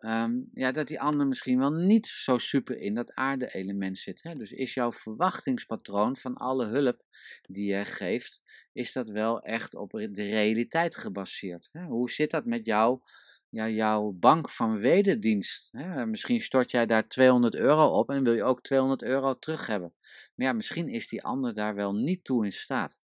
Um, 0.00 0.50
ja, 0.54 0.72
dat 0.72 0.88
die 0.88 1.00
ander 1.00 1.26
misschien 1.26 1.58
wel 1.58 1.70
niet 1.70 2.06
zo 2.06 2.38
super 2.38 2.78
in 2.78 2.94
dat 2.94 3.14
aarde-element 3.14 3.98
zit. 3.98 4.22
Hè? 4.22 4.34
Dus 4.34 4.50
is 4.50 4.74
jouw 4.74 4.92
verwachtingspatroon 4.92 6.16
van 6.16 6.34
alle 6.34 6.66
hulp 6.66 7.02
die 7.42 7.72
je 7.72 7.84
geeft, 7.84 8.42
is 8.72 8.92
dat 8.92 9.08
wel 9.08 9.40
echt 9.40 9.74
op 9.74 9.90
de 9.90 10.28
realiteit 10.28 10.96
gebaseerd? 10.96 11.68
Hè? 11.72 11.84
Hoe 11.84 12.10
zit 12.10 12.30
dat 12.30 12.44
met 12.44 12.66
jou, 12.66 13.00
ja, 13.48 13.68
jouw 13.68 14.10
bank 14.10 14.50
van 14.50 14.78
wederdienst? 14.78 15.68
Hè? 15.72 16.06
Misschien 16.06 16.40
stort 16.40 16.70
jij 16.70 16.86
daar 16.86 17.08
200 17.08 17.54
euro 17.54 17.98
op 17.98 18.10
en 18.10 18.24
wil 18.24 18.34
je 18.34 18.44
ook 18.44 18.62
200 18.62 19.02
euro 19.02 19.38
terug 19.38 19.66
hebben. 19.66 19.94
Maar 20.34 20.46
ja, 20.46 20.52
misschien 20.52 20.88
is 20.88 21.08
die 21.08 21.22
ander 21.24 21.54
daar 21.54 21.74
wel 21.74 21.92
niet 21.92 22.24
toe 22.24 22.44
in 22.44 22.52
staat. 22.52 23.00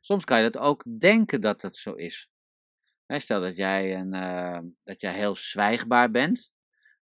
Soms 0.00 0.24
kan 0.24 0.36
je 0.36 0.50
dat 0.50 0.62
ook 0.62 0.84
denken 0.98 1.40
dat 1.40 1.60
dat 1.60 1.76
zo 1.76 1.92
is. 1.92 2.30
Stel 3.06 3.40
dat 3.40 3.56
jij, 3.56 3.96
een, 3.96 4.14
uh, 4.14 4.58
dat 4.84 5.00
jij 5.00 5.12
heel 5.12 5.36
zwijgbaar 5.36 6.10
bent 6.10 6.52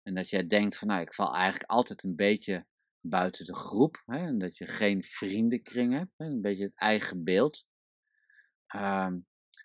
en 0.02 0.14
dat 0.14 0.30
jij 0.30 0.46
denkt 0.46 0.78
van 0.78 0.88
nou 0.88 1.00
ik 1.00 1.14
val 1.14 1.34
eigenlijk 1.34 1.70
altijd 1.70 2.02
een 2.02 2.16
beetje 2.16 2.66
buiten 3.00 3.44
de 3.44 3.54
groep. 3.54 4.02
Hè, 4.06 4.18
en 4.18 4.38
dat 4.38 4.56
je 4.56 4.66
geen 4.66 5.02
vriendenkring 5.02 5.92
hebt. 5.92 6.10
Een 6.16 6.40
beetje 6.40 6.64
het 6.64 6.76
eigen 6.76 7.24
beeld. 7.24 7.66
Ehm, 8.66 9.18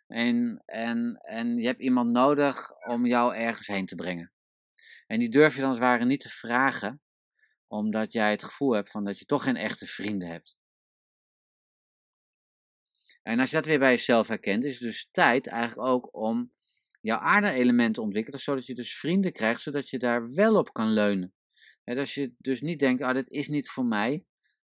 en, 0.07 0.63
en, 0.65 1.17
en 1.21 1.57
je 1.57 1.65
hebt 1.65 1.81
iemand 1.81 2.11
nodig 2.11 2.71
om 2.87 3.05
jou 3.05 3.35
ergens 3.35 3.67
heen 3.67 3.85
te 3.85 3.95
brengen. 3.95 4.31
En 5.07 5.19
die 5.19 5.29
durf 5.29 5.55
je 5.55 5.59
dan 5.59 5.69
als 5.69 5.79
het 5.79 5.87
ware 5.87 6.05
niet 6.05 6.19
te 6.19 6.29
vragen, 6.29 7.01
omdat 7.67 8.13
jij 8.13 8.31
het 8.31 8.43
gevoel 8.43 8.71
hebt 8.71 8.91
van 8.91 9.03
dat 9.03 9.19
je 9.19 9.25
toch 9.25 9.43
geen 9.43 9.55
echte 9.55 9.85
vrienden 9.85 10.27
hebt. 10.27 10.57
En 13.27 13.39
als 13.39 13.49
je 13.49 13.55
dat 13.55 13.65
weer 13.65 13.79
bij 13.79 13.91
jezelf 13.91 14.27
herkent, 14.27 14.63
is 14.63 14.73
het 14.73 14.81
dus 14.81 15.09
tijd 15.11 15.47
eigenlijk 15.47 15.87
ook 15.87 16.15
om 16.15 16.51
jouw 17.01 17.19
aarde-element 17.19 17.93
te 17.93 18.01
ontwikkelen, 18.01 18.39
zodat 18.39 18.65
je 18.65 18.75
dus 18.75 18.97
vrienden 18.97 19.31
krijgt, 19.31 19.61
zodat 19.61 19.89
je 19.89 19.99
daar 19.99 20.33
wel 20.33 20.55
op 20.55 20.73
kan 20.73 20.93
leunen. 20.93 21.33
He, 21.83 21.95
als 21.99 22.13
je 22.13 22.33
dus 22.37 22.61
niet 22.61 22.79
denkt, 22.79 23.01
ah, 23.01 23.13
dit 23.13 23.29
is 23.29 23.47
niet 23.47 23.69
voor 23.69 23.85
mij, 23.85 24.25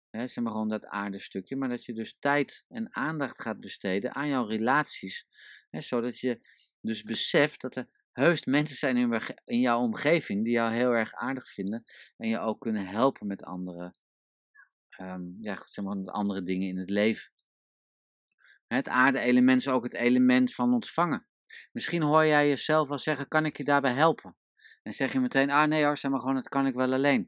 hè, 0.10 0.28
zeg 0.28 0.44
maar 0.44 0.54
gewoon 0.54 0.70
dat 0.70 0.86
aardestukje, 0.86 1.56
maar 1.56 1.70
dat 1.70 1.86
je 1.86 1.94
dus 1.94 2.16
tijd 2.20 2.66
en 2.68 2.96
aandacht 2.96 3.42
gaat 3.42 3.60
besteden 3.60 4.16
aan 4.16 4.28
jouw 4.28 4.46
relaties, 4.46 5.28
zodat 5.70 6.20
je 6.20 6.40
dus 6.82 7.04
beseft 7.04 7.62
dat 7.62 7.76
er 7.76 7.90
heus 8.12 8.46
mensen 8.46 8.76
zijn 8.76 8.98
in, 9.46 9.60
jouw 9.60 9.82
omgeving 9.82 10.44
die 10.44 10.54
jou 10.54 10.74
heel 10.74 10.92
erg 10.92 11.14
aardig 11.14 11.50
vinden 11.50 11.84
en 12.18 12.30
je 12.30 12.40
ook 12.40 12.60
kunnen 12.60 12.88
helpen 12.88 13.28
met 13.28 13.44
andere, 13.44 13.94
um, 15.02 15.38
ja, 15.40 15.56
zeg 15.70 15.86
maar, 15.86 15.98
met 15.98 16.10
andere 16.10 16.44
dingen 16.44 16.68
in 16.68 16.78
het 16.78 16.90
leven. 16.90 17.36
Het 18.68 18.88
aarde-element 18.88 19.60
is 19.60 19.68
ook 19.68 19.84
het 19.84 19.94
element 19.94 20.54
van 20.54 20.74
ontvangen. 20.74 21.28
Misschien 21.72 22.02
hoor 22.02 22.26
jij 22.26 22.48
jezelf 22.48 22.88
wel 22.88 22.98
zeggen, 22.98 23.28
kan 23.28 23.46
ik 23.46 23.58
je 23.58 23.64
daarbij 23.64 23.94
helpen? 23.94 24.36
En 24.84 24.94
zeg 24.94 25.14
je 25.14 25.20
meteen, 25.20 25.52
ah 25.52 25.68
nee 25.68 25.84
hoor, 25.84 25.98
zeg 25.98 26.12
maar 26.12 26.20
gewoon, 26.20 26.36
dat 26.36 26.50
kan 26.50 26.66
ik 26.66 26.74
wel 26.74 26.94
alleen. 26.94 27.28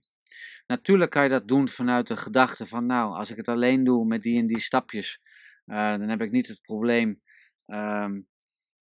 Natuurlijk 0.68 1.12
kan 1.12 1.24
je 1.24 1.30
dat 1.30 1.48
doen 1.48 1.68
vanuit 1.68 2.08
de 2.08 2.18
gedachte 2.18 2.68
van, 2.68 2.86
nou, 2.86 3.16
als 3.16 3.30
ik 3.30 3.38
het 3.38 3.48
alleen 3.48 3.84
doe 3.84 4.06
met 4.06 4.22
die 4.22 4.40
en 4.40 4.48
die 4.48 4.60
stapjes, 4.60 5.20
uh, 5.66 5.90
dan 5.90 6.10
heb 6.10 6.22
ik 6.22 6.32
niet 6.32 6.48
het 6.48 6.62
probleem 6.62 7.22
um, 7.66 8.28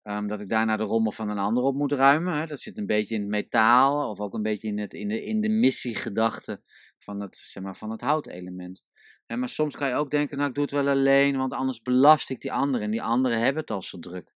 um, 0.03 0.29
dat 0.29 0.41
ik 0.41 0.49
daarna 0.49 0.77
de 0.77 0.83
rommel 0.83 1.13
van 1.13 1.29
een 1.29 1.39
ander 1.39 1.63
op 1.63 1.75
moet 1.75 1.93
ruimen. 1.93 2.35
Hè. 2.35 2.47
Dat 2.47 2.61
zit 2.61 2.79
een 2.79 2.87
beetje 2.87 3.15
in 3.15 3.21
het 3.21 3.31
metaal, 3.31 4.11
of 4.11 4.21
ook 4.21 4.35
een 4.35 4.43
beetje 4.43 4.69
in, 4.69 4.79
het, 4.79 4.95
in, 4.95 5.09
de, 5.09 5.25
in 5.25 5.41
de 5.41 5.49
missiegedachte 5.49 6.63
van 6.99 7.21
het, 7.21 7.37
zeg 7.37 7.63
maar, 7.63 7.77
van 7.77 7.91
het 7.91 8.01
houtelement. 8.01 8.85
En 9.31 9.39
maar 9.39 9.49
soms 9.49 9.77
kan 9.77 9.89
je 9.89 9.95
ook 9.95 10.11
denken, 10.11 10.37
nou 10.37 10.49
ik 10.49 10.55
doe 10.55 10.65
het 10.65 10.73
wel 10.73 10.89
alleen, 10.89 11.37
want 11.37 11.53
anders 11.53 11.83
belast 11.83 12.31
ik 12.31 12.41
die 12.41 12.53
anderen. 12.53 12.81
En 12.81 12.91
die 12.91 13.03
anderen 13.03 13.39
hebben 13.39 13.61
het 13.61 13.71
al 13.71 13.83
zo 13.83 13.99
druk. 13.99 14.35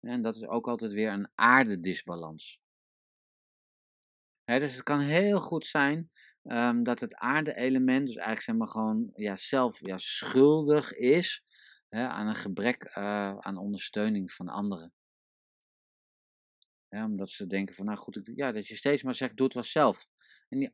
En 0.00 0.22
dat 0.22 0.34
is 0.34 0.46
ook 0.46 0.68
altijd 0.68 0.92
weer 0.92 1.12
een 1.12 1.28
aardedisbalans. 1.34 2.60
dus 4.44 4.74
het 4.74 4.82
kan 4.82 5.00
heel 5.00 5.40
goed 5.40 5.66
zijn 5.66 6.10
um, 6.42 6.82
dat 6.82 7.00
het 7.00 7.14
aarde-element, 7.14 8.06
dus 8.06 8.16
eigenlijk 8.16 8.44
zeg 8.44 8.56
maar 8.56 8.68
gewoon 8.68 9.10
ja, 9.14 9.36
zelf 9.36 9.86
ja, 9.86 9.98
schuldig 9.98 10.92
is 10.92 11.44
aan 11.88 12.26
een 12.26 12.34
gebrek 12.34 12.84
uh, 12.84 13.38
aan 13.38 13.56
ondersteuning 13.56 14.32
van 14.32 14.48
anderen. 14.48 14.92
omdat 16.88 17.30
ze 17.30 17.46
denken 17.46 17.74
van, 17.74 17.84
nou 17.84 17.98
goed, 17.98 18.20
ja, 18.34 18.52
dat 18.52 18.66
je 18.66 18.76
steeds 18.76 19.02
maar 19.02 19.14
zegt, 19.14 19.36
doe 19.36 19.46
het 19.46 19.54
wel 19.54 19.64
zelf. 19.64 20.06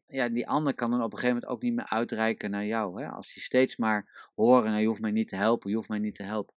En 0.07 0.33
die, 0.33 0.49
ander 0.49 0.75
kan 0.75 0.91
dan 0.91 1.03
op 1.03 1.13
een 1.13 1.19
gegeven 1.19 1.35
moment 1.35 1.53
ook 1.53 1.63
niet 1.63 1.75
meer 1.75 1.89
uitreiken 1.89 2.51
naar 2.51 2.67
jou. 2.67 3.03
Hè? 3.03 3.09
Als 3.09 3.33
die 3.35 3.43
steeds 3.43 3.77
maar 3.77 4.31
horen, 4.35 4.71
nou, 4.71 4.81
je 4.81 4.87
hoeft 4.87 5.01
mij 5.01 5.11
niet 5.11 5.29
te 5.29 5.37
helpen, 5.37 5.71
je 5.71 5.77
hoeft 5.77 5.89
mij 5.89 5.99
niet 5.99 6.15
te 6.15 6.23
helpen. 6.23 6.55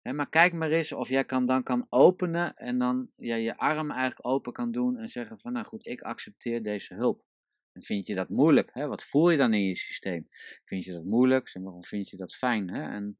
Hè, 0.00 0.12
maar 0.12 0.28
kijk 0.28 0.52
maar 0.52 0.70
eens 0.70 0.92
of 0.92 1.08
jij 1.08 1.24
kan, 1.24 1.46
dan 1.46 1.62
kan 1.62 1.86
openen 1.88 2.56
en 2.56 2.78
dan 2.78 3.10
ja, 3.16 3.34
je 3.34 3.56
arm 3.56 3.90
eigenlijk 3.90 4.26
open 4.26 4.52
kan 4.52 4.72
doen 4.72 4.96
en 4.96 5.08
zeggen 5.08 5.38
van, 5.38 5.52
nou 5.52 5.66
goed, 5.66 5.86
ik 5.86 6.00
accepteer 6.00 6.62
deze 6.62 6.94
hulp. 6.94 7.24
En 7.72 7.82
vind 7.82 8.06
je 8.06 8.14
dat 8.14 8.28
moeilijk? 8.28 8.70
Hè? 8.72 8.86
Wat 8.86 9.04
voel 9.04 9.30
je 9.30 9.36
dan 9.36 9.54
in 9.54 9.64
je 9.64 9.76
systeem? 9.76 10.28
Vind 10.64 10.84
je 10.84 10.92
dat 10.92 11.04
moeilijk? 11.04 11.48
Zeg 11.48 11.62
maar, 11.62 11.82
vind 11.82 12.08
je 12.08 12.16
dat 12.16 12.34
fijn? 12.34 12.70
Hè? 12.70 12.82
En, 12.82 13.18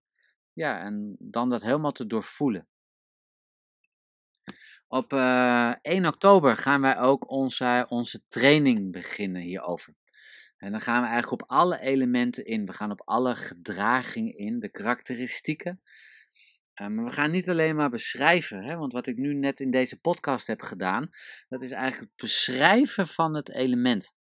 ja, 0.52 0.80
en 0.80 1.16
dan 1.18 1.48
dat 1.48 1.62
helemaal 1.62 1.92
te 1.92 2.06
doorvoelen. 2.06 2.68
Op 4.90 5.12
uh, 5.12 5.68
eh, 5.68 5.76
1 5.82 6.06
oktober 6.06 6.56
gaan 6.56 6.80
wij 6.80 6.98
ook 6.98 7.30
onze, 7.30 7.86
onze 7.88 8.22
training 8.28 8.92
beginnen 8.92 9.42
hierover. 9.42 9.94
En 10.56 10.70
dan 10.70 10.80
gaan 10.80 11.02
we 11.02 11.08
eigenlijk 11.08 11.42
op 11.42 11.48
alle 11.48 11.80
elementen 11.80 12.44
in. 12.44 12.66
We 12.66 12.72
gaan 12.72 12.90
op 12.90 13.02
alle 13.04 13.34
gedragingen 13.36 14.34
in, 14.34 14.58
de 14.58 14.68
karakteristieken. 14.68 15.82
Maar 16.74 17.04
we 17.04 17.12
gaan 17.12 17.30
niet 17.30 17.48
alleen 17.48 17.76
maar 17.76 17.90
beschrijven, 17.90 18.64
hè, 18.64 18.76
want 18.76 18.92
wat 18.92 19.06
ik 19.06 19.16
nu 19.16 19.34
net 19.34 19.60
in 19.60 19.70
deze 19.70 20.00
podcast 20.00 20.46
heb 20.46 20.62
gedaan, 20.62 21.10
dat 21.48 21.62
is 21.62 21.70
eigenlijk 21.70 22.00
het 22.00 22.20
beschrijven 22.20 23.06
van 23.06 23.34
het 23.34 23.50
element. 23.50 24.14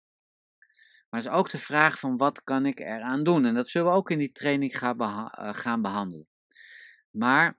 Maar 1.08 1.20
is 1.20 1.28
ook 1.28 1.50
de 1.50 1.58
vraag 1.58 1.98
van 1.98 2.16
wat 2.16 2.42
kan 2.42 2.66
ik 2.66 2.80
eraan 2.80 3.24
doen? 3.24 3.44
En 3.44 3.54
dat 3.54 3.68
zullen 3.68 3.90
we 3.90 3.96
ook 3.96 4.10
in 4.10 4.18
die 4.18 4.32
training 4.32 4.78
gaan, 4.78 5.00
uh, 5.00 5.54
gaan 5.54 5.82
behandelen. 5.82 6.28
Maar 7.10 7.58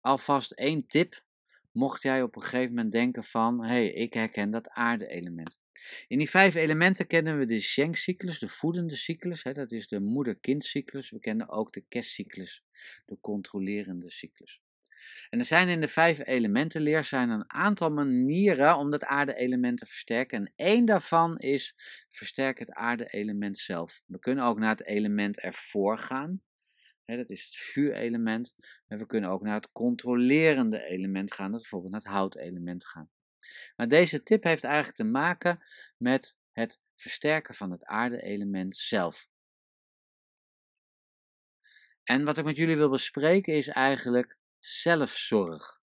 alvast 0.00 0.52
één 0.52 0.86
tip 0.86 1.24
mocht 1.76 2.02
jij 2.02 2.22
op 2.22 2.36
een 2.36 2.42
gegeven 2.42 2.74
moment 2.74 2.92
denken 2.92 3.24
van, 3.24 3.64
hé, 3.64 3.68
hey, 3.68 3.92
ik 3.92 4.12
herken 4.12 4.50
dat 4.50 4.68
aarde-element. 4.68 5.58
In 6.08 6.18
die 6.18 6.30
vijf 6.30 6.54
elementen 6.54 7.06
kennen 7.06 7.38
we 7.38 7.44
de 7.44 7.60
Schenk-cyclus, 7.60 8.38
de 8.38 8.48
voedende 8.48 8.96
cyclus, 8.96 9.42
hè, 9.42 9.52
dat 9.52 9.72
is 9.72 9.88
de 9.88 10.00
moeder-kind-cyclus. 10.00 11.10
We 11.10 11.20
kennen 11.20 11.48
ook 11.48 11.72
de 11.72 11.84
kerstcyclus, 11.88 12.64
de 13.04 13.18
controlerende 13.20 14.10
cyclus. 14.10 14.60
En 15.30 15.38
er 15.38 15.44
zijn 15.44 15.68
in 15.68 15.80
de 15.80 15.88
vijf 15.88 16.26
elementenleer 16.26 17.04
zijn 17.04 17.30
een 17.30 17.52
aantal 17.52 17.90
manieren 17.90 18.76
om 18.76 18.90
dat 18.90 19.04
aarde-element 19.04 19.78
te 19.78 19.86
versterken. 19.86 20.38
En 20.38 20.52
één 20.56 20.84
daarvan 20.84 21.38
is 21.38 21.74
versterk 22.08 22.58
het 22.58 22.70
aarde-element 22.70 23.58
zelf. 23.58 24.02
We 24.06 24.18
kunnen 24.18 24.44
ook 24.44 24.58
naar 24.58 24.70
het 24.70 24.86
element 24.86 25.40
ervoor 25.40 25.98
gaan 25.98 26.40
dat 27.06 27.30
is 27.30 27.44
het 27.44 27.54
vuurelement. 27.56 28.54
En 28.86 28.98
we 28.98 29.06
kunnen 29.06 29.30
ook 29.30 29.42
naar 29.42 29.54
het 29.54 29.72
controlerende 29.72 30.82
element 30.82 31.34
gaan, 31.34 31.50
dat 31.50 31.60
bijvoorbeeld 31.60 31.92
naar 31.92 32.00
het 32.00 32.10
houtelement 32.10 32.86
gaan. 32.86 33.10
Maar 33.76 33.88
deze 33.88 34.22
tip 34.22 34.42
heeft 34.44 34.64
eigenlijk 34.64 34.96
te 34.96 35.04
maken 35.04 35.64
met 35.96 36.36
het 36.52 36.80
versterken 36.94 37.54
van 37.54 37.70
het 37.70 37.84
aarde-element 37.84 38.76
zelf. 38.76 39.28
En 42.02 42.24
wat 42.24 42.38
ik 42.38 42.44
met 42.44 42.56
jullie 42.56 42.76
wil 42.76 42.90
bespreken 42.90 43.54
is 43.54 43.68
eigenlijk 43.68 44.38
zelfzorg. 44.58 45.80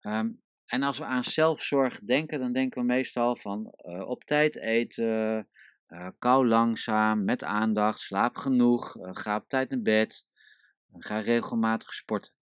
Ehm, 0.00 0.30
en 0.66 0.82
als 0.82 0.98
we 0.98 1.04
aan 1.04 1.24
zelfzorg 1.24 2.00
denken, 2.00 2.40
dan 2.40 2.52
denken 2.52 2.80
we 2.80 2.86
meestal 2.86 3.36
van 3.36 3.74
uh, 3.76 4.08
op 4.08 4.24
tijd 4.24 4.56
eten, 4.56 5.48
uh, 5.88 6.08
kou 6.18 6.46
langzaam, 6.46 7.24
met 7.24 7.44
aandacht, 7.44 8.00
slaap 8.00 8.36
genoeg, 8.36 8.96
uh, 8.96 9.08
ga 9.12 9.36
op 9.36 9.48
tijd 9.48 9.70
naar 9.70 9.82
bed, 9.82 10.26
ga 10.92 11.18
regelmatig 11.18 11.94
sporten. 11.94 12.32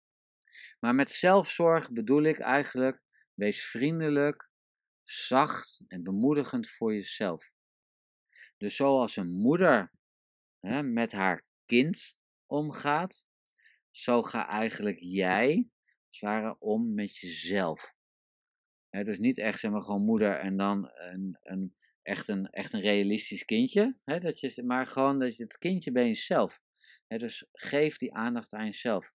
Maar 0.81 0.95
met 0.95 1.11
zelfzorg 1.11 1.91
bedoel 1.91 2.23
ik 2.23 2.39
eigenlijk, 2.39 3.03
wees 3.35 3.65
vriendelijk, 3.65 4.51
zacht 5.03 5.81
en 5.89 6.03
bemoedigend 6.03 6.71
voor 6.71 6.95
jezelf. 6.95 7.51
Dus 8.57 8.77
zoals 8.77 9.17
een 9.17 9.33
moeder 9.33 9.93
met 10.83 11.13
haar 11.13 11.45
kind 11.67 12.19
omgaat, 12.47 13.27
zo 13.91 14.23
ga 14.23 14.49
eigenlijk 14.49 14.99
jij, 15.01 15.69
als 16.21 16.57
om 16.59 16.95
met 16.95 17.17
jezelf. 17.17 17.95
dus 18.91 19.19
niet 19.19 19.39
echt 19.39 19.61
zeg 19.61 19.71
maar 19.71 19.83
gewoon 19.83 20.05
moeder 20.05 20.39
en 20.39 20.57
dan 20.57 20.91
een, 20.95 21.39
een 21.43 21.77
echt 22.03 22.29
een, 22.29 22.47
echt 22.51 22.73
een 22.73 22.81
realistisch 22.81 23.45
kindje. 23.45 23.97
Hè, 24.05 24.21
dat 24.21 24.41
je, 24.41 24.63
maar 24.65 24.87
gewoon 24.87 25.19
dat 25.19 25.37
je 25.37 25.43
het 25.43 25.59
kindje 25.59 25.93
bij 25.93 26.07
jezelf. 26.07 26.61
Hè, 27.07 27.19
dus 27.19 27.47
geef 27.53 27.99
die 27.99 28.15
aandacht 28.15 28.53
aan 28.53 28.65
jezelf. 28.65 29.13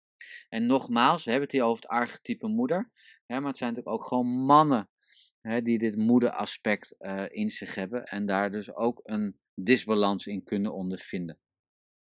En 0.50 0.66
nogmaals, 0.66 1.24
we 1.24 1.30
hebben 1.30 1.50
het 1.50 1.58
hier 1.58 1.68
over 1.68 1.84
het 1.84 1.92
archetype 1.92 2.48
moeder. 2.48 2.92
Hè, 3.26 3.40
maar 3.40 3.50
het 3.50 3.58
zijn 3.58 3.74
natuurlijk 3.74 4.02
ook 4.02 4.08
gewoon 4.08 4.46
mannen 4.46 4.90
hè, 5.42 5.62
die 5.62 5.78
dit 5.78 5.96
moederaspect 5.96 6.96
uh, 7.00 7.26
in 7.28 7.50
zich 7.50 7.76
hebben. 7.76 8.04
En 8.04 8.26
daar 8.26 8.52
dus 8.52 8.74
ook 8.74 9.00
een 9.04 9.40
disbalans 9.56 10.28
in 10.28 10.44
kunnen 10.44 10.74
ondervinden. 10.74 11.40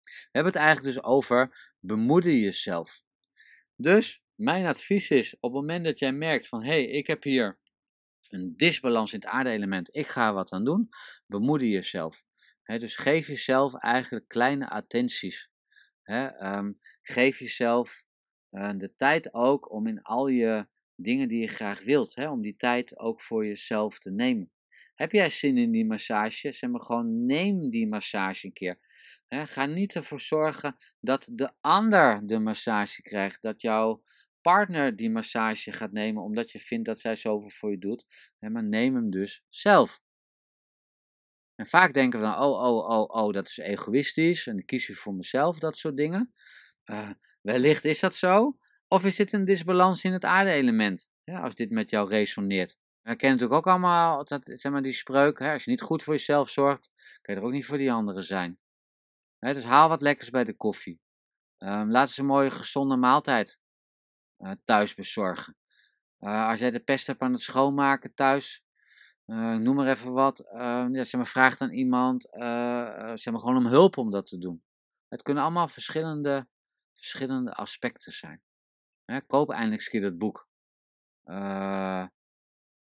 We 0.01 0.29
hebben 0.31 0.51
het 0.51 0.61
eigenlijk 0.61 0.95
dus 0.95 1.03
over 1.03 1.73
bemoeder 1.79 2.31
jezelf. 2.31 3.01
Dus 3.75 4.21
mijn 4.35 4.65
advies 4.65 5.09
is, 5.09 5.33
op 5.33 5.51
het 5.51 5.61
moment 5.61 5.85
dat 5.85 5.99
jij 5.99 6.11
merkt 6.11 6.47
van, 6.47 6.63
hé, 6.63 6.69
hey, 6.69 6.85
ik 6.85 7.07
heb 7.07 7.23
hier 7.23 7.59
een 8.31 8.53
disbalans 8.57 9.13
in 9.13 9.19
het 9.19 9.29
aardeelement. 9.29 9.95
Ik 9.95 10.07
ga 10.07 10.33
wat 10.33 10.51
aan 10.51 10.65
doen. 10.65 10.89
Bemoedig 11.25 11.69
jezelf. 11.69 12.23
dus 12.63 12.95
geef 12.95 13.27
jezelf 13.27 13.75
eigenlijk 13.75 14.27
kleine 14.27 14.69
attenties. 14.69 15.49
Ehm, 16.03 16.71
geef 17.01 17.39
jezelf 17.39 18.03
uh, 18.51 18.71
de 18.77 18.95
tijd 18.95 19.33
ook 19.33 19.71
om 19.71 19.87
in 19.87 20.01
al 20.01 20.27
je 20.27 20.67
dingen 20.95 21.27
die 21.27 21.41
je 21.41 21.47
graag 21.47 21.83
wilt, 21.83 22.15
om 22.15 22.41
die 22.41 22.55
tijd 22.55 22.99
ook 22.99 23.21
voor 23.21 23.45
jezelf 23.45 23.99
te 23.99 24.11
nemen. 24.11 24.51
Heb 24.95 25.11
jij 25.11 25.29
zin 25.29 25.57
in 25.57 25.71
die 25.71 25.85
massage? 25.85 26.51
Zeg 26.51 26.69
maar 26.69 26.81
gewoon, 26.81 27.25
neem 27.25 27.69
die 27.69 27.87
massage 27.87 28.45
een 28.45 28.53
keer. 28.53 28.79
ga 29.27 29.65
niet 29.65 29.95
ervoor 29.95 30.19
zorgen 30.19 30.77
dat 30.99 31.29
de 31.33 31.51
ander 31.61 32.27
de 32.27 32.39
massage 32.39 33.01
krijgt, 33.01 33.41
dat 33.41 33.61
jouw 33.61 34.03
partner 34.41 34.95
die 34.95 35.09
massage 35.09 35.71
gaat 35.71 35.91
nemen 35.91 36.23
omdat 36.23 36.51
je 36.51 36.59
vindt 36.59 36.85
dat 36.85 36.99
zij 36.99 37.15
zoveel 37.15 37.49
voor 37.49 37.71
je 37.71 37.77
doet. 37.77 38.05
maar 38.39 38.63
neem 38.63 38.95
hem 38.95 39.09
dus 39.09 39.43
zelf. 39.49 40.01
En 41.55 41.65
vaak 41.65 41.93
denken 41.93 42.19
we 42.19 42.25
dan, 42.25 42.35
oh, 42.35 42.63
oh, 42.63 42.89
oh, 42.89 43.23
oh, 43.23 43.33
dat 43.33 43.47
is 43.47 43.57
egoïstisch 43.57 44.47
en 44.47 44.57
ik 44.57 44.65
kies 44.65 44.87
je 44.87 44.95
voor 44.95 45.13
mezelf, 45.13 45.59
dat 45.59 45.77
soort 45.77 45.97
dingen. 45.97 46.33
Uh, 46.85 47.09
wellicht 47.41 47.85
is 47.85 47.99
dat 47.99 48.15
zo. 48.15 48.57
Of 48.87 49.05
is 49.05 49.15
dit 49.15 49.33
een 49.33 49.45
disbalans 49.45 50.03
in 50.03 50.13
het 50.13 50.25
aarde-element? 50.25 51.09
Ja, 51.23 51.39
als 51.39 51.55
dit 51.55 51.69
met 51.69 51.89
jou 51.89 52.09
resoneert. 52.09 52.77
We 53.01 53.15
kennen 53.15 53.39
natuurlijk 53.39 53.67
ook 53.67 53.73
allemaal 53.73 54.25
dat, 54.25 54.41
zeg 54.43 54.71
maar, 54.71 54.81
die 54.81 54.91
spreuk, 54.91 55.39
hè, 55.39 55.53
als 55.53 55.63
je 55.63 55.71
niet 55.71 55.81
goed 55.81 56.03
voor 56.03 56.13
jezelf 56.13 56.49
zorgt, 56.49 56.91
kan 57.21 57.35
je 57.35 57.41
er 57.41 57.47
ook 57.47 57.53
niet 57.53 57.65
voor 57.65 57.77
die 57.77 57.91
anderen 57.91 58.23
zijn. 58.23 58.59
Hè, 59.39 59.53
dus 59.53 59.63
haal 59.63 59.89
wat 59.89 60.01
lekkers 60.01 60.29
bij 60.29 60.43
de 60.43 60.55
koffie. 60.55 60.99
Um, 61.57 61.91
laat 61.91 62.07
eens 62.07 62.17
een 62.17 62.25
mooie 62.25 62.51
gezonde 62.51 62.95
maaltijd 62.95 63.59
thuis 64.63 64.93
bezorgen. 64.93 65.57
Uh, 66.19 66.47
als 66.47 66.59
jij 66.59 66.71
de 66.71 66.79
pest 66.79 67.07
hebt 67.07 67.21
aan 67.21 67.31
het 67.31 67.41
schoonmaken 67.41 68.13
thuis, 68.13 68.63
uh, 69.25 69.55
noem 69.55 69.75
maar 69.75 69.87
even 69.87 70.13
wat, 70.13 70.43
ja, 70.91 71.03
zeg 71.03 71.13
maar, 71.13 71.27
vraag 71.27 71.57
dan 71.57 71.71
iemand 71.71 72.27
zeg 73.13 73.31
maar, 73.31 73.39
gewoon 73.39 73.57
om 73.57 73.65
hulp 73.65 73.97
om 73.97 74.11
dat 74.11 74.25
te 74.25 74.37
doen. 74.37 74.63
Het 75.07 75.21
kunnen 75.21 75.43
allemaal 75.43 75.67
verschillende, 75.67 76.47
verschillende 76.93 77.53
aspecten 77.53 78.13
zijn. 78.13 78.41
Hè, 79.05 79.21
koop 79.21 79.49
eindelijk 79.49 79.81
eens 79.81 79.89
keer 79.89 80.01
dat 80.01 80.17
boek. 80.17 80.47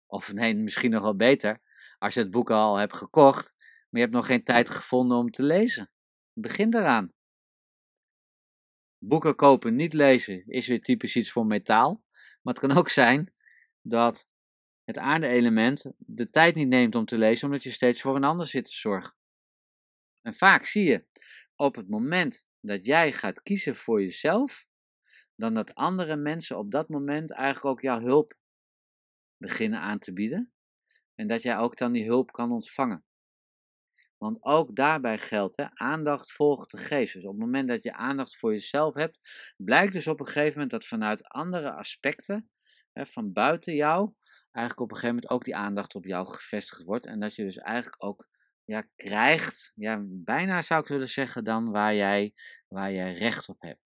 of 0.06 0.34
nee, 0.34 0.56
misschien 0.56 0.92
nog 0.92 1.02
wel 1.02 1.16
beter, 1.16 1.62
als 1.98 2.14
je 2.14 2.20
het 2.20 2.32
boek 2.32 2.50
al 2.50 2.76
hebt 2.76 2.96
gekocht, 2.96 3.54
maar 3.58 3.88
je 3.90 4.00
hebt 4.00 4.14
nog 4.14 4.26
geen 4.26 4.44
tijd 4.44 4.70
gevonden 4.70 5.18
om 5.18 5.32
te 5.32 5.44
lezen. 5.44 5.92
Begin 6.34 6.74
eraan. 6.74 7.12
Boeken 9.00 9.36
kopen, 9.36 9.76
niet 9.76 9.94
lezen, 9.94 10.48
is 10.48 10.68
weer 10.68 10.82
typisch 10.82 11.16
iets 11.16 11.32
voor 11.32 11.46
metaal. 11.46 12.04
Maar 12.42 12.54
het 12.54 12.60
kan 12.60 12.78
ook 12.78 12.90
zijn 12.90 13.34
dat 13.82 14.28
het 14.84 14.98
aarde-element 14.98 15.92
de 15.98 16.30
tijd 16.30 16.56
niet 16.56 16.68
neemt 16.68 16.96
om 16.96 17.06
te 17.06 17.18
lezen, 17.18 17.48
omdat 17.48 17.64
je 17.64 17.72
steeds 17.72 18.02
voor 18.02 18.16
een 18.16 18.24
ander 18.24 18.46
zit 18.46 18.66
te 18.66 18.76
zorgen. 18.76 19.16
En 20.22 20.34
vaak 20.34 20.66
zie 20.66 20.84
je 20.84 21.06
op 21.56 21.76
het 21.76 21.90
moment 21.90 22.48
dat 22.60 22.86
jij 22.86 23.12
gaat 23.12 23.42
kiezen 23.42 23.76
voor 23.76 24.02
jezelf, 24.02 24.68
dan 25.36 25.54
dat 25.54 25.76
andere 25.76 26.16
mensen 26.16 26.58
op 26.58 26.72
dat 26.72 26.90
moment 26.90 27.32
eigenlijk 27.32 27.66
ook 27.66 27.82
jouw 27.82 28.00
hulp 28.00 28.38
beginnen 29.38 29.80
aan 29.80 30.00
te 30.00 30.14
bieden. 30.14 30.52
En 31.16 31.28
dat 31.28 31.42
jij 31.42 31.58
ook 31.58 31.78
dan 31.78 31.92
die 31.92 32.06
hulp 32.06 32.32
kan 32.32 32.52
ontvangen. 32.52 33.07
Want 34.18 34.44
ook 34.44 34.76
daarbij 34.76 35.18
geldt, 35.18 35.58
hè, 35.58 35.66
aandacht 35.74 36.32
volgt 36.32 36.72
de 36.72 36.78
geest. 36.78 37.14
Dus 37.14 37.24
op 37.24 37.32
het 37.32 37.40
moment 37.40 37.68
dat 37.68 37.84
je 37.84 37.94
aandacht 37.94 38.38
voor 38.38 38.52
jezelf 38.52 38.94
hebt, 38.94 39.20
blijkt 39.58 39.94
dus 39.94 40.08
op 40.08 40.20
een 40.20 40.26
gegeven 40.26 40.52
moment 40.52 40.70
dat 40.70 40.86
vanuit 40.86 41.24
andere 41.24 41.72
aspecten, 41.72 42.50
hè, 42.94 43.06
van 43.06 43.34
buiten 43.34 43.76
jou, 43.76 44.14
eigenlijk 44.52 44.80
op 44.80 44.92
een 44.92 44.96
gegeven 44.96 45.16
moment 45.16 45.30
ook 45.30 45.46
die 45.46 45.56
aandacht 45.56 45.96
op 45.96 46.06
jou 46.06 46.28
gevestigd 46.28 46.84
wordt. 46.84 47.06
En 47.06 47.20
dat 47.20 47.36
je 47.36 47.44
dus 47.44 47.58
eigenlijk 47.58 48.04
ook 48.04 48.28
ja, 48.64 48.88
krijgt, 48.96 49.72
ja, 49.76 50.04
bijna 50.06 50.62
zou 50.62 50.82
ik 50.82 50.88
willen 50.88 51.08
zeggen, 51.08 51.44
dan 51.44 51.72
waar 51.72 51.96
jij, 51.96 52.34
waar 52.68 52.92
jij 52.92 53.14
recht 53.14 53.48
op 53.48 53.62
hebt. 53.62 53.82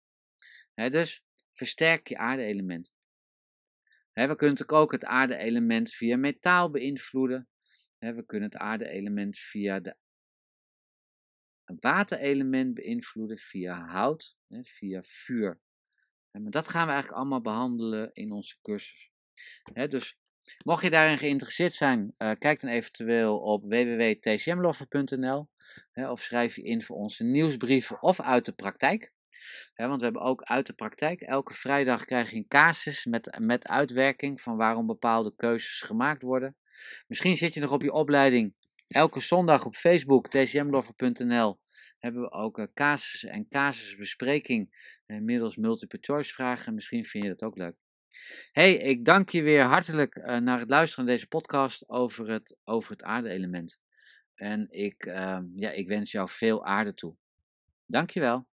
Hè, 0.74 0.90
dus 0.90 1.24
versterk 1.54 2.08
je 2.08 2.18
aarde-element. 2.18 2.94
we 4.14 4.36
kunnen 4.36 4.70
ook 4.70 4.92
het 4.92 5.06
aarde-element 5.06 5.94
via 5.94 6.18
metaal 6.18 6.72
beïnvloeden. 6.72 7.48
we 7.98 8.26
kunnen 8.26 8.50
het 8.50 8.58
aarde-element 8.58 9.38
via 9.38 9.80
de 9.80 9.96
waterelement 11.80 12.74
beïnvloeden 12.74 13.38
via 13.38 13.86
hout, 13.86 14.38
via 14.64 15.02
vuur. 15.04 15.60
maar 16.32 16.52
dat 16.52 16.68
gaan 16.68 16.86
we 16.86 16.92
eigenlijk 16.92 17.22
allemaal 17.22 17.42
behandelen 17.42 18.10
in 18.14 18.32
onze 18.32 18.58
cursus. 18.62 19.12
Dus 19.74 20.18
mocht 20.66 20.84
je 20.84 20.90
daarin 20.90 21.18
geïnteresseerd 21.18 21.74
zijn, 21.74 22.14
uh, 22.18 22.32
kijk 22.40 22.60
dan 22.62 22.70
eventueel 22.70 23.40
op 23.40 23.64
www.tcmloffer.nl 23.64 25.50
of 25.94 26.22
schrijf 26.22 26.56
je 26.56 26.62
in 26.62 26.82
voor 26.82 26.96
onze 26.96 27.24
nieuwsbrieven 27.24 28.02
of 28.02 28.22
uit 28.22 28.46
de 28.46 28.54
praktijk. 28.54 29.14
want 29.76 30.00
we 30.00 30.04
hebben 30.04 30.22
ook 30.22 30.44
uit 30.44 30.66
de 30.66 30.74
praktijk. 30.74 31.22
Elke 31.22 31.54
vrijdag 31.54 32.06
krijg 32.06 32.30
je 32.30 32.36
een 32.36 32.48
casus 32.48 33.06
met, 33.06 33.38
met 33.40 33.68
uitwerking 33.68 34.42
van 34.42 34.58
waarom 34.58 34.88
bepaalde 34.88 35.34
keuzes 35.36 35.82
gemaakt 35.82 36.22
worden. 36.22 36.56
Misschien 37.08 37.38
zit 37.38 37.54
je 37.54 37.60
nog 37.60 37.72
op 37.72 37.82
je 37.82 37.92
opleiding 37.92 38.54
Elke 38.92 39.20
zondag 39.20 39.66
op 39.66 39.76
Facebook, 39.76 40.28
tcmlover.nl, 40.28 41.60
hebben 42.02 42.22
we 42.22 42.32
ook 42.32 42.58
uh, 42.58 42.66
casussen 42.74 43.30
en 43.30 43.48
casusbespreking 43.48 44.70
uh, 45.08 45.20
middels 45.20 45.56
multiple 45.56 45.98
choice 46.02 46.34
vragen. 46.34 46.74
Misschien 46.74 47.06
vind 47.06 47.24
je 47.24 47.30
dat 47.30 47.44
ook 47.44 47.58
leuk. 47.58 47.76
Hey, 48.52 48.74
ik 48.76 49.06
dank 49.06 49.30
je 49.30 49.42
weer 49.42 49.64
hartelijk 49.64 50.16
uh, 50.16 50.38
naar 50.38 50.60
het 50.60 50.70
luisteren 50.70 51.06
naar 51.06 51.14
deze 51.14 51.28
podcast 51.28 51.90
over 51.90 52.30
het, 52.30 52.58
over 52.64 52.92
het 52.92 53.04
aarde-element. 53.04 53.80
En 54.36 54.68
ik, 54.70 55.06
ehm, 55.06 55.46
ja, 55.54 55.72
ik 55.72 55.88
wens 55.88 56.12
jou 56.12 56.30
veel 56.30 56.66
aarde 56.66 56.94
toe. 56.94 57.16
Dankjewel. 57.86 58.48